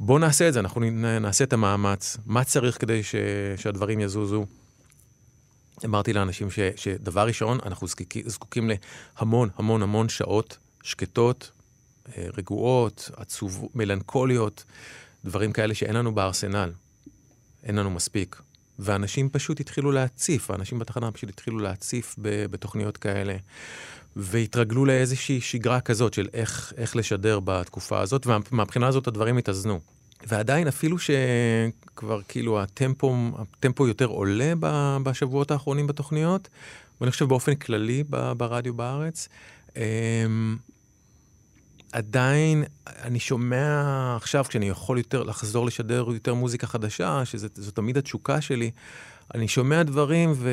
בואו 0.00 0.18
נעשה 0.18 0.48
את 0.48 0.52
זה, 0.52 0.60
אנחנו 0.60 0.80
נעשה 1.20 1.44
את 1.44 1.52
המאמץ. 1.52 2.16
מה 2.26 2.44
צריך 2.44 2.80
כדי 2.80 3.02
ש, 3.02 3.14
שהדברים 3.56 4.00
יזוזו? 4.00 4.46
אמרתי 5.84 6.12
לאנשים 6.12 6.50
ש, 6.50 6.58
שדבר 6.76 7.26
ראשון, 7.26 7.58
אנחנו 7.66 7.86
זקוקים, 7.86 8.28
זקוקים 8.28 8.70
להמון 9.18 9.48
המון 9.56 9.82
המון 9.82 10.08
שעות 10.08 10.58
שקטות, 10.82 11.50
אה, 12.16 12.26
רגועות, 12.36 13.10
עצוב, 13.16 13.68
מלנכוליות, 13.74 14.64
דברים 15.24 15.52
כאלה 15.52 15.74
שאין 15.74 15.96
לנו 15.96 16.14
בארסנל. 16.14 16.72
אין 17.64 17.76
לנו 17.76 17.90
מספיק. 17.90 18.40
ואנשים 18.78 19.28
פשוט 19.28 19.60
התחילו 19.60 19.92
להציף, 19.92 20.50
האנשים 20.50 20.78
בתחנה 20.78 21.12
פשוט 21.12 21.30
התחילו 21.30 21.58
להציף 21.58 22.14
בתוכניות 22.50 22.96
כאלה, 22.96 23.36
והתרגלו 24.16 24.84
לאיזושהי 24.84 25.40
שגרה 25.40 25.80
כזאת 25.80 26.14
של 26.14 26.28
איך, 26.34 26.72
איך 26.76 26.96
לשדר 26.96 27.40
בתקופה 27.44 28.00
הזאת, 28.00 28.26
ומהבחינה 28.26 28.86
הזאת 28.86 29.06
הדברים 29.06 29.36
התאזנו. 29.36 29.80
ועדיין, 30.26 30.68
אפילו 30.68 30.96
שכבר 30.98 32.20
כאילו 32.28 32.60
הטמפו, 32.60 33.14
הטמפו 33.38 33.86
יותר 33.88 34.04
עולה 34.06 34.52
בשבועות 35.02 35.50
האחרונים 35.50 35.86
בתוכניות, 35.86 36.48
ואני 37.00 37.10
חושב 37.10 37.24
באופן 37.24 37.54
כללי 37.54 38.04
ברדיו 38.36 38.74
בארץ, 38.74 39.28
אמ, 39.76 39.82
עדיין 41.96 42.64
אני 42.86 43.20
שומע 43.20 44.16
עכשיו, 44.16 44.44
כשאני 44.44 44.68
יכול 44.68 44.98
יותר 44.98 45.22
לחזור 45.22 45.66
לשדר 45.66 46.06
יותר 46.12 46.34
מוזיקה 46.34 46.66
חדשה, 46.66 47.24
שזו 47.24 47.70
תמיד 47.74 47.96
התשוקה 47.96 48.40
שלי, 48.40 48.70
אני 49.34 49.48
שומע 49.48 49.82
דברים 49.82 50.32
ו... 50.34 50.50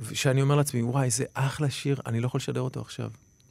ושאני 0.00 0.42
אומר 0.42 0.56
לעצמי, 0.56 0.82
וואי, 0.82 1.10
זה 1.10 1.24
אחלה 1.34 1.70
שיר, 1.70 2.00
אני 2.06 2.20
לא 2.20 2.26
יכול 2.26 2.38
לשדר 2.38 2.60
אותו 2.60 2.80
עכשיו. 2.80 3.10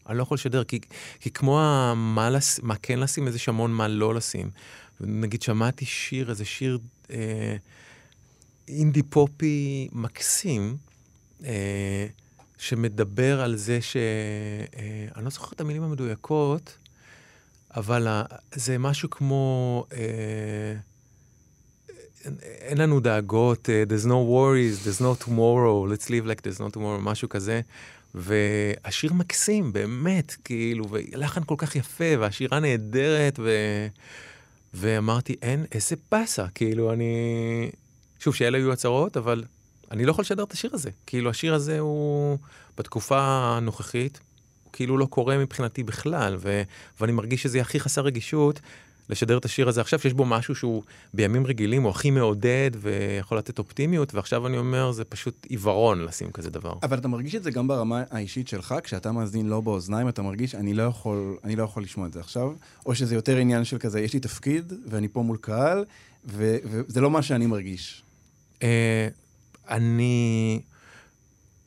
אני 0.10 0.18
לא 0.18 0.24
יכול 0.24 0.36
לשדר, 0.36 0.64
כי, 0.64 0.80
כי 1.20 1.32
כמו 1.32 1.62
מה, 1.96 2.30
לס... 2.30 2.60
מה 2.64 2.76
כן 2.76 3.00
לשים, 3.00 3.28
אז 3.28 3.36
יש 3.36 3.50
המון 3.50 3.72
מה 3.72 3.88
לא 3.88 4.16
לשים. 4.16 4.50
נגיד, 5.00 5.42
שמעתי 5.42 5.86
שיר, 5.86 6.30
איזה 6.30 6.46
שיר 6.46 6.80
אה, 7.12 7.56
אינדי 8.68 9.04
פופי 9.04 9.88
מקסים, 9.92 10.78
אה, 11.44 12.08
שמדבר 12.62 13.42
על 13.42 13.56
זה 13.56 13.82
ש... 13.82 13.96
אה, 13.96 15.08
אני 15.16 15.24
לא 15.24 15.30
זוכר 15.30 15.48
את 15.56 15.62
המילים 15.62 15.84
המדויקות, 15.84 16.78
אבל 17.76 18.08
זה 18.56 18.78
משהו 18.78 19.10
כמו... 19.10 19.86
אה, 19.94 20.76
אין 22.42 22.78
לנו 22.78 23.00
דאגות, 23.00 23.70
אה, 23.70 23.84
there's 23.88 24.06
no 24.06 24.10
worries, 24.10 24.86
there's 24.86 25.02
no 25.02 25.26
tomorrow, 25.28 25.88
let's 25.92 26.06
live 26.06 26.26
like 26.26 26.42
there's 26.42 26.60
no 26.60 26.76
tomorrow, 26.76 27.02
משהו 27.02 27.30
כזה. 27.30 27.62
והשיר 28.16 29.14
מקסים, 29.14 29.74
באמת, 29.74 30.36
כאילו, 30.44 30.86
ולחן 30.90 31.44
כל 31.44 31.56
כך 31.58 31.76
יפה, 31.76 32.20
והשירה 32.20 32.60
נהדרת, 32.60 33.40
ו... 33.40 33.50
ואמרתי, 34.74 35.36
אין, 35.42 35.66
איזה 35.72 35.96
באסה, 36.12 36.46
כאילו, 36.56 36.94
אני... 36.94 37.70
שוב, 38.20 38.36
שאלה 38.36 38.58
היו 38.58 38.72
הצהרות, 38.72 39.18
אבל 39.18 39.44
אני 39.92 40.06
לא 40.06 40.12
יכול 40.12 40.22
לשדר 40.22 40.44
את 40.44 40.52
השיר 40.52 40.70
הזה. 40.74 40.90
כאילו, 41.06 41.30
השיר 41.30 41.54
הזה 41.54 41.80
הוא, 41.80 42.38
בתקופה 42.78 43.20
הנוכחית, 43.22 44.20
הוא 44.64 44.74
כאילו 44.74 44.98
לא 44.98 45.06
קורה 45.06 45.38
מבחינתי 45.38 45.84
בכלל, 45.84 46.36
ו, 46.40 46.62
ואני 47.02 47.12
מרגיש 47.12 47.44
שזה 47.44 47.62
הכי 47.62 47.80
חסר 47.80 48.02
רגישות 48.02 48.60
לשדר 49.10 49.38
את 49.38 49.46
השיר 49.46 49.70
הזה 49.70 49.82
עכשיו, 49.82 50.00
שיש 50.00 50.14
בו 50.14 50.26
משהו 50.26 50.56
שהוא 50.56 50.84
בימים 51.14 51.48
רגילים 51.48 51.84
הוא 51.84 51.90
הכי 51.90 52.12
מעודד 52.12 52.72
ויכול 52.82 53.38
לתת 53.38 53.60
אופטימיות, 53.60 54.16
ועכשיו 54.16 54.48
אני 54.48 54.58
אומר, 54.58 54.92
זה 54.92 55.04
פשוט 55.04 55.46
עיוורון 55.50 56.06
לשים 56.06 56.32
כזה 56.32 56.50
דבר. 56.50 56.74
אבל 56.84 56.98
אתה 56.98 57.08
מרגיש 57.08 57.36
את 57.36 57.44
זה 57.44 57.52
גם 57.52 57.68
ברמה 57.68 58.04
האישית 58.12 58.48
שלך, 58.48 58.76
כשאתה 58.84 59.12
מאזין 59.12 59.48
לא 59.48 59.62
באוזניים, 59.62 60.10
אתה 60.10 60.22
מרגיש, 60.22 60.56
אני 60.56 60.74
לא 60.74 60.84
יכול, 60.84 61.38
אני 61.44 61.56
לא 61.56 61.64
יכול 61.64 61.84
לשמוע 61.84 62.08
את 62.08 62.14
זה 62.14 62.20
עכשיו, 62.20 62.52
או 62.86 62.96
שזה 62.96 63.16
יותר 63.16 63.38
עניין 63.38 63.64
של 63.64 63.78
כזה, 63.78 64.02
יש 64.02 64.14
לי 64.14 64.20
תפקיד, 64.20 64.74
ואני 64.90 65.08
פה 65.08 65.22
מול 65.22 65.38
קהל, 65.42 65.86
ו- 66.26 66.58
וזה 66.64 67.02
לא 67.02 67.12
מה 67.12 67.22
שאני 67.22 67.46
מרגיש. 67.46 68.04
אה, 68.64 69.08
אני 69.72 70.62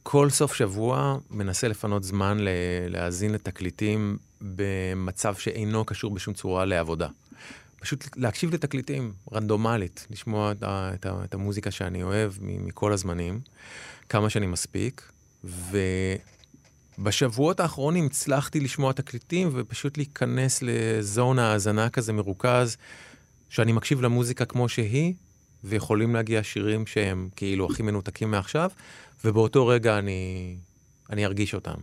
כל 0.02 0.30
סוף 0.30 0.54
שבוע 0.54 1.18
מנסה 1.30 1.68
לפנות 1.68 2.04
זמן 2.04 2.38
ל- 2.40 2.48
להאזין 2.88 3.32
לתקליטים 3.32 4.16
במצב 4.40 5.34
שאינו 5.34 5.84
קשור 5.84 6.10
בשום 6.14 6.34
צורה 6.34 6.64
לעבודה. 6.64 7.08
פשוט 7.80 8.16
להקשיב 8.16 8.54
לתקליטים, 8.54 9.12
רנדומלית, 9.32 10.06
לשמוע 10.10 10.52
את, 10.52 10.62
ה- 10.62 10.90
את, 10.94 11.06
ה- 11.06 11.24
את 11.24 11.34
המוזיקה 11.34 11.70
שאני 11.70 12.02
אוהב 12.02 12.32
מכל 12.40 12.92
הזמנים, 12.92 13.40
כמה 14.08 14.30
שאני 14.30 14.46
מספיק. 14.46 15.10
ובשבועות 16.98 17.60
האחרונים 17.60 18.06
הצלחתי 18.06 18.60
לשמוע 18.60 18.92
תקליטים 18.92 19.50
ופשוט 19.52 19.96
להיכנס 19.96 20.62
לזון 20.62 21.38
האזנה 21.38 21.90
כזה 21.90 22.12
מרוכז, 22.12 22.76
שאני 23.48 23.72
מקשיב 23.72 24.00
למוזיקה 24.02 24.44
כמו 24.44 24.68
שהיא, 24.68 25.14
ויכולים 25.64 26.14
להגיע 26.14 26.42
שירים 26.42 26.86
שהם 26.86 27.28
כאילו 27.36 27.66
הכי 27.70 27.82
מנותקים 27.82 28.30
מעכשיו, 28.30 28.70
ובאותו 29.24 29.66
רגע 29.66 29.98
אני, 29.98 30.56
אני 31.10 31.26
ארגיש 31.26 31.54
אותם. 31.54 31.74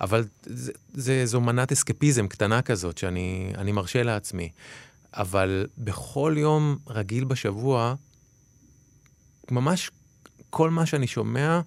אבל 0.00 0.24
זה, 0.42 0.72
זה, 0.92 1.26
זו 1.26 1.40
מנת 1.40 1.72
אסקפיזם 1.72 2.28
קטנה 2.28 2.62
כזאת 2.62 2.98
שאני 2.98 3.52
אני 3.58 3.72
מרשה 3.72 4.02
לעצמי. 4.02 4.50
אבל 5.14 5.66
בכל 5.78 6.34
יום 6.38 6.78
רגיל 6.88 7.24
בשבוע, 7.24 7.94
ממש 9.50 9.90
כל 10.50 10.70
מה 10.70 10.86
שאני 10.86 11.06
שומע 11.06 11.60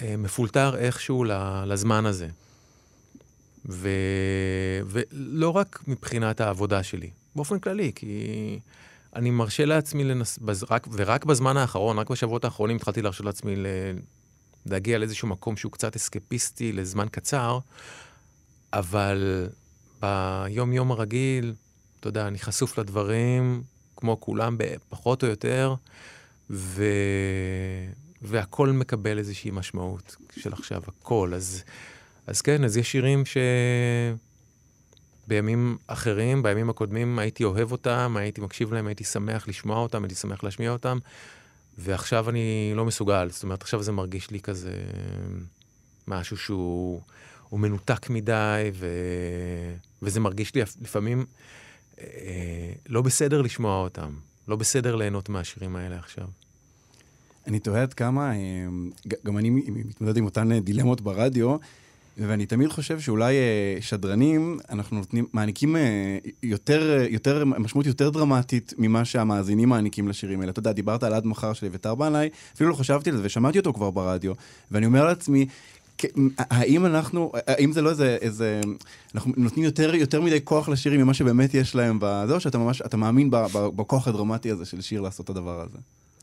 אה, 0.00 0.14
מפולטר 0.18 0.76
איכשהו 0.76 1.24
לזמן 1.66 2.06
הזה. 2.06 2.28
ו... 3.68 3.88
ולא 4.86 5.50
רק 5.50 5.82
מבחינת 5.86 6.40
העבודה 6.40 6.82
שלי, 6.82 7.10
באופן 7.36 7.58
כללי, 7.58 7.92
כי 7.94 8.58
אני 9.16 9.30
מרשה 9.30 9.64
לעצמי 9.64 10.04
לנס... 10.04 10.38
בז... 10.38 10.64
רק... 10.70 10.86
ורק 10.92 11.24
בזמן 11.24 11.56
האחרון, 11.56 11.98
רק 11.98 12.10
בשבועות 12.10 12.44
האחרונים 12.44 12.76
התחלתי 12.76 13.02
להרשות 13.02 13.26
לעצמי 13.26 13.56
ל... 13.56 13.66
להגיע 14.66 14.98
לאיזשהו 14.98 15.28
מקום 15.28 15.56
שהוא 15.56 15.72
קצת 15.72 15.96
אסקפיסטי 15.96 16.72
לזמן 16.72 17.06
קצר, 17.10 17.58
אבל 18.72 19.48
ביום-יום 20.00 20.90
הרגיל, 20.90 21.54
אתה 22.00 22.08
יודע, 22.08 22.28
אני 22.28 22.38
חשוף 22.38 22.78
לדברים, 22.78 23.62
כמו 23.96 24.20
כולם, 24.20 24.56
פחות 24.88 25.22
או 25.22 25.28
יותר, 25.28 25.74
ו... 26.50 26.84
והכל 28.22 28.70
מקבל 28.70 29.18
איזושהי 29.18 29.50
משמעות 29.50 30.16
של 30.36 30.52
עכשיו, 30.52 30.82
הכל. 30.88 31.32
אז, 31.34 31.62
אז 32.26 32.42
כן, 32.42 32.64
אז 32.64 32.76
יש 32.76 32.92
שירים 32.92 33.22
שבימים 35.26 35.76
אחרים, 35.86 36.42
בימים 36.42 36.70
הקודמים, 36.70 37.18
הייתי 37.18 37.44
אוהב 37.44 37.72
אותם, 37.72 38.14
הייתי 38.18 38.40
מקשיב 38.40 38.72
להם, 38.72 38.86
הייתי 38.86 39.04
שמח 39.04 39.48
לשמוע 39.48 39.78
אותם, 39.78 40.04
הייתי 40.04 40.14
שמח 40.14 40.44
להשמיע 40.44 40.70
אותם, 40.70 40.98
ועכשיו 41.78 42.30
אני 42.30 42.72
לא 42.74 42.84
מסוגל. 42.84 43.28
זאת 43.30 43.42
אומרת, 43.42 43.62
עכשיו 43.62 43.82
זה 43.82 43.92
מרגיש 43.92 44.30
לי 44.30 44.40
כזה 44.40 44.72
משהו 46.08 46.36
שהוא 46.36 47.00
מנותק 47.52 48.10
מדי, 48.10 48.70
ו... 48.74 48.86
וזה 50.02 50.20
מרגיש 50.20 50.54
לי 50.54 50.62
לפעמים 50.80 51.26
אה, 52.00 52.72
לא 52.88 53.02
בסדר 53.02 53.42
לשמוע 53.42 53.76
אותם, 53.82 54.14
לא 54.48 54.56
בסדר 54.56 54.96
ליהנות 54.96 55.28
מהשירים 55.28 55.76
האלה 55.76 55.98
עכשיו. 55.98 56.26
אני 57.46 57.58
תוהה 57.58 57.82
עד 57.82 57.94
כמה, 57.94 58.32
אה, 58.32 58.66
גם 59.24 59.38
אני 59.38 59.50
מתמודד 59.50 60.16
עם 60.16 60.24
אותן 60.24 60.58
דילמות 60.58 61.00
ברדיו, 61.00 61.56
ואני 62.16 62.46
תמיד 62.46 62.68
חושב 62.70 63.00
שאולי 63.00 63.34
אה, 63.34 63.76
שדרנים, 63.80 64.58
אנחנו 64.70 64.96
נותנים, 64.96 65.26
מעניקים 65.32 65.76
אה, 65.76 66.18
יותר, 66.42 67.06
יותר, 67.10 67.44
משמעות 67.44 67.86
יותר 67.86 68.10
דרמטית 68.10 68.74
ממה 68.78 69.04
שהמאזינים 69.04 69.68
מעניקים 69.68 70.08
לשירים 70.08 70.40
האלה. 70.40 70.50
אתה 70.50 70.60
יודע, 70.60 70.72
דיברת 70.72 71.02
על 71.02 71.14
עד 71.14 71.26
מחר 71.26 71.52
של 71.52 71.66
אביתר 71.66 71.94
בנאי, 71.94 72.28
אפילו 72.54 72.70
לא 72.70 72.74
חשבתי 72.74 73.10
על 73.10 73.16
זה, 73.16 73.22
ושמעתי 73.24 73.58
אותו 73.58 73.72
כבר 73.72 73.90
ברדיו, 73.90 74.32
ואני 74.70 74.86
אומר 74.86 75.04
לעצמי, 75.04 75.46
האם 76.38 76.86
אנחנו, 76.86 77.32
האם 77.46 77.72
זה 77.72 77.82
לא 77.82 77.90
איזה, 77.90 78.16
איזה, 78.20 78.60
אנחנו 79.14 79.32
נותנים 79.36 79.64
יותר, 79.64 79.94
יותר 79.94 80.20
מדי 80.20 80.38
כוח 80.44 80.68
לשירים 80.68 81.00
ממה 81.00 81.14
שבאמת 81.14 81.54
יש 81.54 81.74
להם 81.74 81.98
בזה, 82.00 82.34
או 82.34 82.40
שאתה 82.40 82.58
ממש, 82.58 82.82
אתה 82.82 82.96
מאמין 82.96 83.30
בכוח 83.52 84.08
הדרמטי 84.08 84.50
הזה 84.50 84.64
של 84.64 84.80
שיר 84.80 85.00
לעשות 85.00 85.24
את 85.24 85.30
הדבר 85.30 85.60
הזה? 85.60 85.78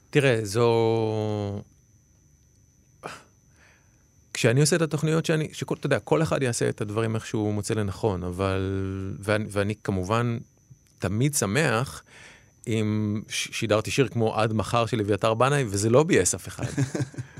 תראה, 0.09 0.39
זו... 0.43 1.61
כשאני 4.33 4.61
עושה 4.61 4.75
את 4.75 4.81
התוכניות 4.81 5.25
שאני, 5.25 5.49
שכל, 5.53 5.75
אתה 5.79 5.85
יודע, 5.85 5.99
כל 5.99 6.21
אחד 6.21 6.43
יעשה 6.43 6.69
את 6.69 6.81
הדברים 6.81 7.15
איך 7.15 7.25
שהוא 7.25 7.53
מוצא 7.53 7.73
לנכון, 7.73 8.23
אבל, 8.23 8.61
ואני, 9.19 9.45
ואני 9.49 9.73
כמובן 9.83 10.37
תמיד 10.99 11.33
שמח 11.33 12.03
אם 12.67 13.21
שידרתי 13.29 13.91
שיר 13.91 14.07
כמו 14.07 14.35
עד 14.35 14.53
מחר 14.53 14.85
של 14.85 14.99
אביתר 14.99 15.33
בנאי, 15.33 15.65
וזה 15.67 15.89
לא 15.89 16.03
ביאס 16.03 16.35
אף 16.35 16.47
אחד. 16.47 16.65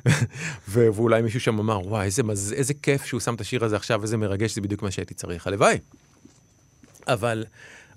ואולי 0.72 1.22
מישהו 1.22 1.40
שם 1.40 1.60
אמר, 1.60 1.88
וואי, 1.88 2.06
איזה, 2.06 2.22
איזה, 2.30 2.56
איזה 2.56 2.74
כיף 2.74 3.06
שהוא 3.06 3.20
שם 3.20 3.36
את 3.36 3.42
השיר 3.42 3.66
הזה 3.66 3.76
עכשיו, 3.76 4.02
איזה 4.02 4.18
מרגש, 4.18 4.56
זה 4.56 4.62
בדיוק 4.62 4.82
מה 4.82 4.92
שהייתי 4.92 5.14
צריך. 5.14 5.48
הלוואי. 5.48 5.80
אבל 7.08 7.46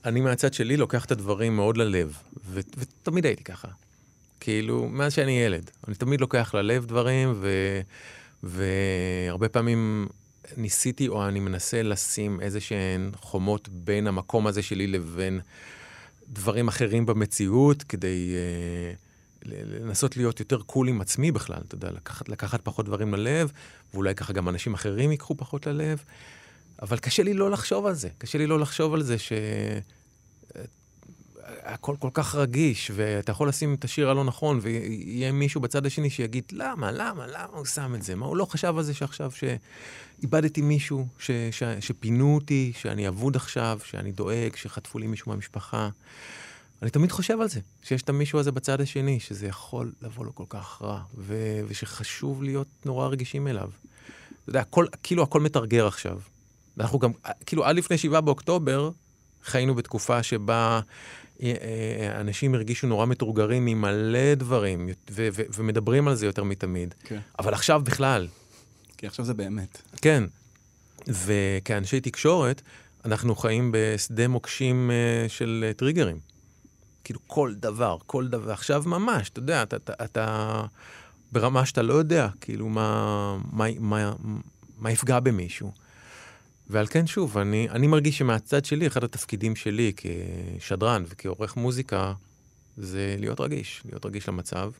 אני 0.05 0.21
מהצד 0.21 0.55
שלי 0.55 0.77
לוקח 0.77 1.05
את 1.05 1.13
הדברים 1.13 1.57
מאוד 1.57 1.77
ללב, 1.77 2.19
ו- 2.47 2.61
ותמיד 2.79 3.27
הייתי 3.27 3.45
ככה. 3.45 3.69
כאילו, 4.41 4.89
מאז 4.89 5.13
שאני 5.13 5.41
ילד. 5.41 5.71
אני 5.89 5.95
תמיד 5.95 6.21
לוקח 6.21 6.55
ללב 6.55 6.87
דברים, 6.87 7.33
ו... 7.37 7.49
והרבה 8.43 9.49
פעמים 9.49 10.09
ניסיתי, 10.57 11.09
או 11.09 11.29
אני 11.29 11.41
מנסה 11.41 11.83
לשים 11.83 12.41
איזה 12.41 12.61
שהן 12.61 13.11
חומות 13.21 13.69
בין 13.69 14.07
המקום 14.07 14.47
הזה 14.47 14.63
שלי 14.63 14.87
לבין 14.87 15.41
דברים 16.29 16.69
אחרים 16.69 17.07
במציאות, 17.07 17.83
כדי 17.83 18.35
uh, 18.35 19.49
לנסות 19.49 20.17
להיות 20.17 20.41
יותר 20.41 20.63
קול 20.63 20.89
עם 20.89 21.01
עצמי 21.01 21.33
בכלל, 21.33 21.63
אתה 21.69 21.75
יודע, 21.75 21.91
לקחת, 21.91 22.29
לקחת 22.29 22.61
פחות 22.63 22.87
דברים 22.87 23.15
ללב, 23.15 23.53
ואולי 23.95 24.15
ככה 24.15 24.33
גם 24.33 24.49
אנשים 24.49 24.75
אחרים 24.75 25.11
ייקחו 25.11 25.37
פחות 25.37 25.67
ללב. 25.67 26.05
אבל 26.83 26.99
קשה 26.99 27.23
לי 27.23 27.35
לא 27.35 27.51
לחשוב 27.51 27.87
על 27.87 27.95
זה, 27.95 28.09
קשה 28.19 28.39
לי 28.39 28.47
לא 28.47 28.61
לחשוב 28.61 28.95
על 28.95 29.03
זה 29.03 29.19
ש... 29.19 29.33
הכל 31.47 31.97
כל 31.99 32.11
כך 32.15 32.35
רגיש, 32.35 32.91
ואתה 32.95 33.33
יכול 33.33 33.49
לשים 33.49 33.75
את 33.75 33.85
השיר 33.85 34.11
הלא 34.11 34.25
נכון, 34.25 34.59
ויהיה 34.63 35.33
מישהו 35.33 35.61
בצד 35.61 35.87
השני 35.87 36.11
שיגיד, 36.11 36.45
למה, 36.53 36.93
למה, 36.93 37.27
למה 37.27 37.53
הוא 37.53 37.65
שם 37.65 37.95
את 37.95 38.03
זה? 38.03 38.15
מה, 38.15 38.27
הוא 38.27 38.37
לא 38.37 38.45
חשב 38.45 38.75
על 38.77 38.83
זה 38.83 38.95
שעכשיו 38.95 39.31
שאיבדתי 39.31 40.63
מישהו, 40.63 41.07
ש, 41.19 41.31
ש, 41.51 41.63
שפינו 41.81 42.35
אותי, 42.35 42.73
שאני 42.77 43.09
אבוד 43.09 43.37
עכשיו, 43.37 43.79
שאני 43.85 44.13
דואג, 44.13 44.57
שחטפו 44.57 44.99
לי 44.99 45.07
מישהו 45.07 45.31
מהמשפחה. 45.31 45.89
אני 46.83 46.91
תמיד 46.91 47.13
חושב 47.13 47.41
על 47.41 47.49
זה, 47.49 47.61
שיש 47.83 48.03
את 48.03 48.09
המישהו 48.09 48.39
הזה 48.39 48.53
בצד 48.53 48.81
השני, 48.81 49.21
שזה 49.21 49.47
יכול 49.47 49.93
לבוא 50.03 50.25
לו 50.25 50.35
כל 50.35 50.45
כך 50.49 50.83
רע, 50.83 51.01
ו, 51.15 51.61
ושחשוב 51.69 52.43
להיות 52.43 52.69
נורא 52.85 53.09
רגישים 53.09 53.49
אליו. 53.49 53.71
אתה 54.43 54.51
יודע, 54.51 54.61
הכל, 54.61 54.87
כאילו 55.03 55.23
הכל 55.23 55.41
מתרגר 55.41 55.87
עכשיו. 55.87 56.21
אנחנו 56.79 56.99
גם, 56.99 57.11
כאילו 57.47 57.65
עד 57.65 57.77
לפני 57.77 57.99
שבעה 57.99 58.21
באוקטובר, 58.21 58.91
חיינו 59.45 59.75
בתקופה 59.75 60.23
שבה 60.23 60.81
אנשים 62.21 62.55
הרגישו 62.55 62.87
נורא 62.87 63.07
מתורגרים 63.07 63.65
ממלא 63.65 64.35
דברים, 64.35 64.89
ו- 65.11 65.29
ו- 65.33 65.43
ומדברים 65.55 66.09
על 66.09 66.15
זה 66.15 66.27
יותר 66.27 66.45
מתמיד. 66.45 66.95
כן. 67.05 67.19
אבל 67.39 67.55
עכשיו 67.55 67.81
בכלל. 67.85 68.29
כי 68.97 69.07
עכשיו 69.07 69.25
זה 69.25 69.35
באמת. 69.35 69.83
כן. 70.03 70.25
וכאנשי 71.09 72.01
תקשורת, 72.01 72.63
אנחנו 73.05 73.37
חיים 73.37 73.73
בשדה 73.75 74.29
מוקשים 74.29 74.91
uh, 74.91 75.29
של 75.29 75.65
uh, 75.71 75.79
טריגרים. 75.79 76.19
כאילו 77.05 77.21
כל 77.27 77.55
דבר, 77.55 77.97
כל 78.07 78.29
דבר. 78.29 78.53
עכשיו 78.53 78.83
ממש, 78.87 79.29
אתה 79.29 79.39
יודע, 79.39 79.63
אתה, 79.63 79.77
אתה, 79.77 79.93
אתה 80.05 80.63
ברמה 81.33 81.67
שאתה 81.67 81.83
לא 81.83 81.95
יודע, 81.95 82.29
כאילו, 82.41 82.69
מה, 82.69 83.39
מה, 83.53 83.65
מה, 83.79 84.13
מה 84.79 84.91
יפגע 84.91 85.21
במישהו. 85.21 85.73
ועל 86.71 86.87
כן, 86.87 87.07
שוב, 87.07 87.39
אני, 87.39 87.71
אני 87.71 87.87
מרגיש 87.87 88.19
שמהצד 88.19 88.65
שלי, 88.65 88.87
אחד 88.87 89.05
התפקידים 89.05 89.57
שלי 89.57 89.93
כשדרן 89.97 91.05
וכעורך 91.09 91.57
מוזיקה, 91.57 92.13
זה 92.77 93.17
להיות 93.19 93.41
רגיש, 93.41 93.83
להיות 93.85 94.07
רגיש 94.07 94.29
למצב. 94.29 94.71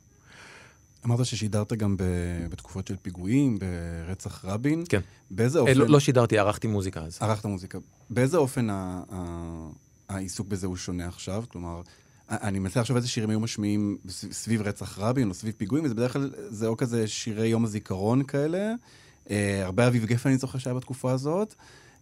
אמרת 1.07 1.27
ששידרת 1.27 1.73
גם 1.73 1.97
ב, 1.97 2.03
בתקופות 2.51 2.87
של 2.87 2.97
פיגועים, 3.03 3.59
ברצח 3.59 4.45
רבין. 4.45 4.85
כן. 4.89 5.01
באיזה 5.31 5.59
אופן... 5.59 5.75
לא, 5.75 5.87
לא 5.89 6.01
שידרתי, 6.01 6.39
ערכתי 6.39 6.67
מוזיקה 6.67 7.01
אז. 7.01 7.19
ערכת 7.21 7.45
מוזיקה. 7.45 7.79
באיזה 8.11 8.37
אופן 8.37 8.71
ה, 8.71 9.03
ה, 9.13 9.69
העיסוק 10.09 10.49
בזה 10.49 10.67
הוא 10.67 10.77
שונה 10.77 11.09
עכשיו? 11.09 11.45
כלומר, 11.49 11.83
אני 12.31 12.59
מנסה 12.59 12.81
לחשוב 12.81 12.97
איזה 12.97 13.09
שירים 13.09 13.31
היו 13.31 13.41
משמיעים 13.41 13.99
סביב 14.09 14.63
רצח 14.63 14.99
רבין 14.99 15.29
או 15.29 15.35
סביב 15.35 15.55
פיגועים, 15.57 15.85
וזה 15.85 15.95
בדרך 15.95 16.13
כלל, 16.13 16.31
זה 16.49 16.67
או 16.67 16.77
כזה 16.77 17.09
שירי 17.09 17.49
יום 17.49 17.65
הזיכרון 17.65 18.23
כאלה. 18.23 18.75
Uh, 19.27 19.31
הרבה 19.63 19.87
אביב 19.87 20.05
גפן 20.05 20.29
אני 20.29 20.39
זוכר 20.39 20.59
שהיה 20.59 20.75
בתקופה 20.75 21.13
הזאת. 21.13 21.55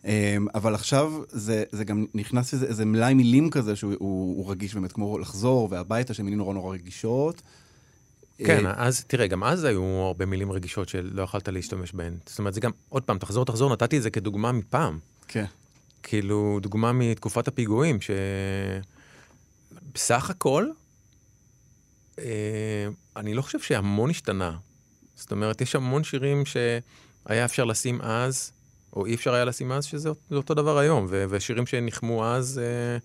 אמ, 0.05 0.47
אבל 0.55 0.75
עכשיו 0.75 1.13
זה, 1.29 1.65
זה 1.73 1.85
גם 1.85 2.07
נכנס 2.15 2.55
איזה, 2.55 2.67
איזה 2.67 2.85
מלאי 2.85 3.15
מילים 3.15 3.51
כזה 3.51 3.77
שהוא 3.77 3.93
הוא, 3.99 4.39
הוא 4.39 4.51
רגיש 4.51 4.75
באמת, 4.75 4.93
כמו 4.93 5.19
לחזור 5.19 5.69
והביתה, 5.71 6.15
שמילים 6.15 6.39
נורא 6.39 6.55
נורא 6.55 6.75
רגישות. 6.75 7.43
כן, 8.39 8.67
אה, 8.67 8.73
אז 8.77 9.05
תראה, 9.05 9.27
גם 9.27 9.45
אז 9.45 9.65
היו 9.65 9.83
הרבה 9.85 10.27
מילים 10.27 10.53
רגישות 10.53 10.89
שלא 10.89 11.23
יכלת 11.23 11.49
להשתמש 11.49 11.93
בהן. 11.93 12.17
זאת 12.27 12.39
אומרת, 12.39 12.55
זה 12.55 12.61
גם, 12.61 12.71
עוד 12.89 13.03
פעם, 13.03 13.19
תחזור, 13.19 13.45
תחזור, 13.45 13.73
נתתי 13.73 13.99
את 13.99 14.03
זה 14.03 14.11
כדוגמה 14.11 14.53
מפעם. 14.53 14.99
כן. 15.29 15.45
כאילו, 16.03 16.59
דוגמה 16.63 16.93
מתקופת 16.93 17.49
הפיגועים, 17.49 17.99
שבסך 19.95 20.31
הכל, 20.31 20.67
אה, 22.19 22.89
אני 23.17 23.35
לא 23.35 23.43
חושב 23.43 23.61
שהמון 23.61 24.11
השתנה. 24.11 24.57
זאת 25.15 25.33
אומרת, 25.33 25.61
יש 25.61 25.75
המון 25.75 26.05
שירים 26.05 26.43
שהיה 27.29 27.45
אפשר 27.45 27.65
לשים 27.65 28.01
אז, 28.01 28.53
או 28.97 29.07
אי 29.07 29.15
אפשר 29.15 29.35
היה 29.35 29.45
לשים 29.45 29.73
אז, 29.73 29.85
שזה 29.85 30.09
אותו 30.33 30.55
דבר 30.55 30.79
היום, 30.79 31.07
ו- 31.09 31.25
ושירים 31.29 31.67
שנחמו 31.67 32.27
אז 32.27 32.61
אה, 32.63 32.99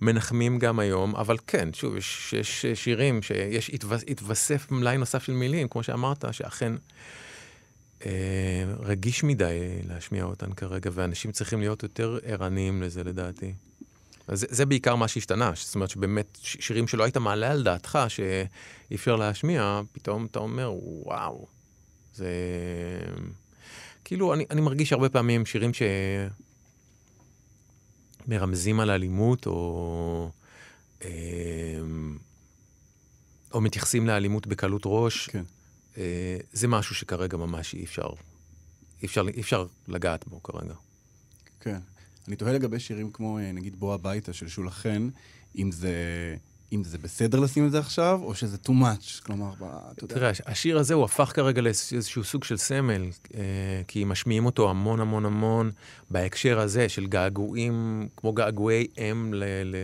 מנחמים 0.00 0.58
גם 0.58 0.78
היום, 0.78 1.16
אבל 1.16 1.36
כן, 1.46 1.72
שוב, 1.72 1.96
יש, 1.96 2.34
יש 2.38 2.66
שירים 2.74 3.22
שיש, 3.22 3.70
התווסף, 4.08 4.70
מלאי 4.70 4.98
נוסף 4.98 5.22
של 5.22 5.32
מילים, 5.32 5.68
כמו 5.68 5.82
שאמרת, 5.82 6.24
שאכן 6.32 6.72
אה, 8.06 8.64
רגיש 8.80 9.24
מדי 9.24 9.80
להשמיע 9.88 10.24
אותן 10.24 10.52
כרגע, 10.52 10.90
ואנשים 10.94 11.32
צריכים 11.32 11.60
להיות 11.60 11.82
יותר 11.82 12.18
ערניים 12.24 12.82
לזה, 12.82 13.04
לדעתי. 13.04 13.52
אז 14.28 14.40
זה, 14.40 14.46
זה 14.50 14.66
בעיקר 14.66 14.96
מה 14.96 15.08
שהשתנה, 15.08 15.52
זאת 15.54 15.74
אומרת 15.74 15.90
שבאמת 15.90 16.38
שירים 16.42 16.88
שלא 16.88 17.04
היית 17.04 17.16
מעלה 17.16 17.50
על 17.50 17.62
דעתך 17.62 17.98
שאי 18.08 18.94
אפשר 18.94 19.16
להשמיע, 19.16 19.80
פתאום 19.92 20.26
אתה 20.26 20.38
אומר, 20.38 20.72
וואו, 20.74 21.46
זה... 22.14 22.26
כאילו, 24.10 24.34
אני, 24.34 24.44
אני 24.50 24.60
מרגיש 24.60 24.92
הרבה 24.92 25.08
פעמים 25.08 25.46
שירים 25.46 25.70
שמרמזים 28.26 28.80
על 28.80 28.90
אלימות, 28.90 29.46
או, 29.46 30.30
אה, 31.04 31.10
או 33.52 33.60
מתייחסים 33.60 34.06
לאלימות 34.06 34.46
בקלות 34.46 34.82
ראש. 34.84 35.28
כן. 35.28 35.44
אה, 35.96 36.36
זה 36.52 36.68
משהו 36.68 36.94
שכרגע 36.94 37.36
ממש 37.36 37.74
אי 37.74 37.84
אפשר, 37.84 38.08
אי 39.02 39.06
אפשר, 39.06 39.28
אי 39.28 39.40
אפשר 39.40 39.66
לגעת 39.88 40.28
בו 40.28 40.42
כרגע. 40.42 40.74
כן. 41.60 41.78
אני 42.28 42.36
תוהה 42.36 42.52
לגבי 42.52 42.80
שירים 42.80 43.10
כמו, 43.12 43.38
אה, 43.38 43.52
נגיד, 43.52 43.76
בוא 43.76 43.94
הביתה 43.94 44.32
של 44.32 44.48
שולה 44.48 44.70
חן, 44.70 45.08
אם 45.56 45.72
זה, 45.72 45.94
אם 46.72 46.84
זה 46.84 46.98
בסדר 46.98 47.40
לשים 47.40 47.66
את 47.66 47.70
זה 47.70 47.78
עכשיו, 47.78 48.20
או 48.22 48.34
שזה 48.34 48.56
too 48.66 48.70
much. 48.70 49.22
כלומר, 49.22 49.52
אתה 49.56 50.04
יודע... 50.04 50.14
תראה, 50.14 50.30
השיר 50.46 50.78
הזה 50.78 50.94
הוא 50.94 51.04
הפך 51.04 51.32
כרגע 51.34 51.62
לאיזשהו 51.62 52.24
סוג 52.24 52.44
של 52.44 52.56
סמל, 52.56 53.02
אה, 53.34 53.40
כי 53.88 54.04
משמיעים 54.04 54.46
אותו 54.46 54.70
המון 54.70 55.00
המון 55.00 55.24
המון 55.24 55.70
בהקשר 56.10 56.60
הזה 56.60 56.88
של 56.88 57.06
געגועים, 57.06 58.08
כמו 58.16 58.32
געגועי 58.32 58.86
אם 58.98 59.30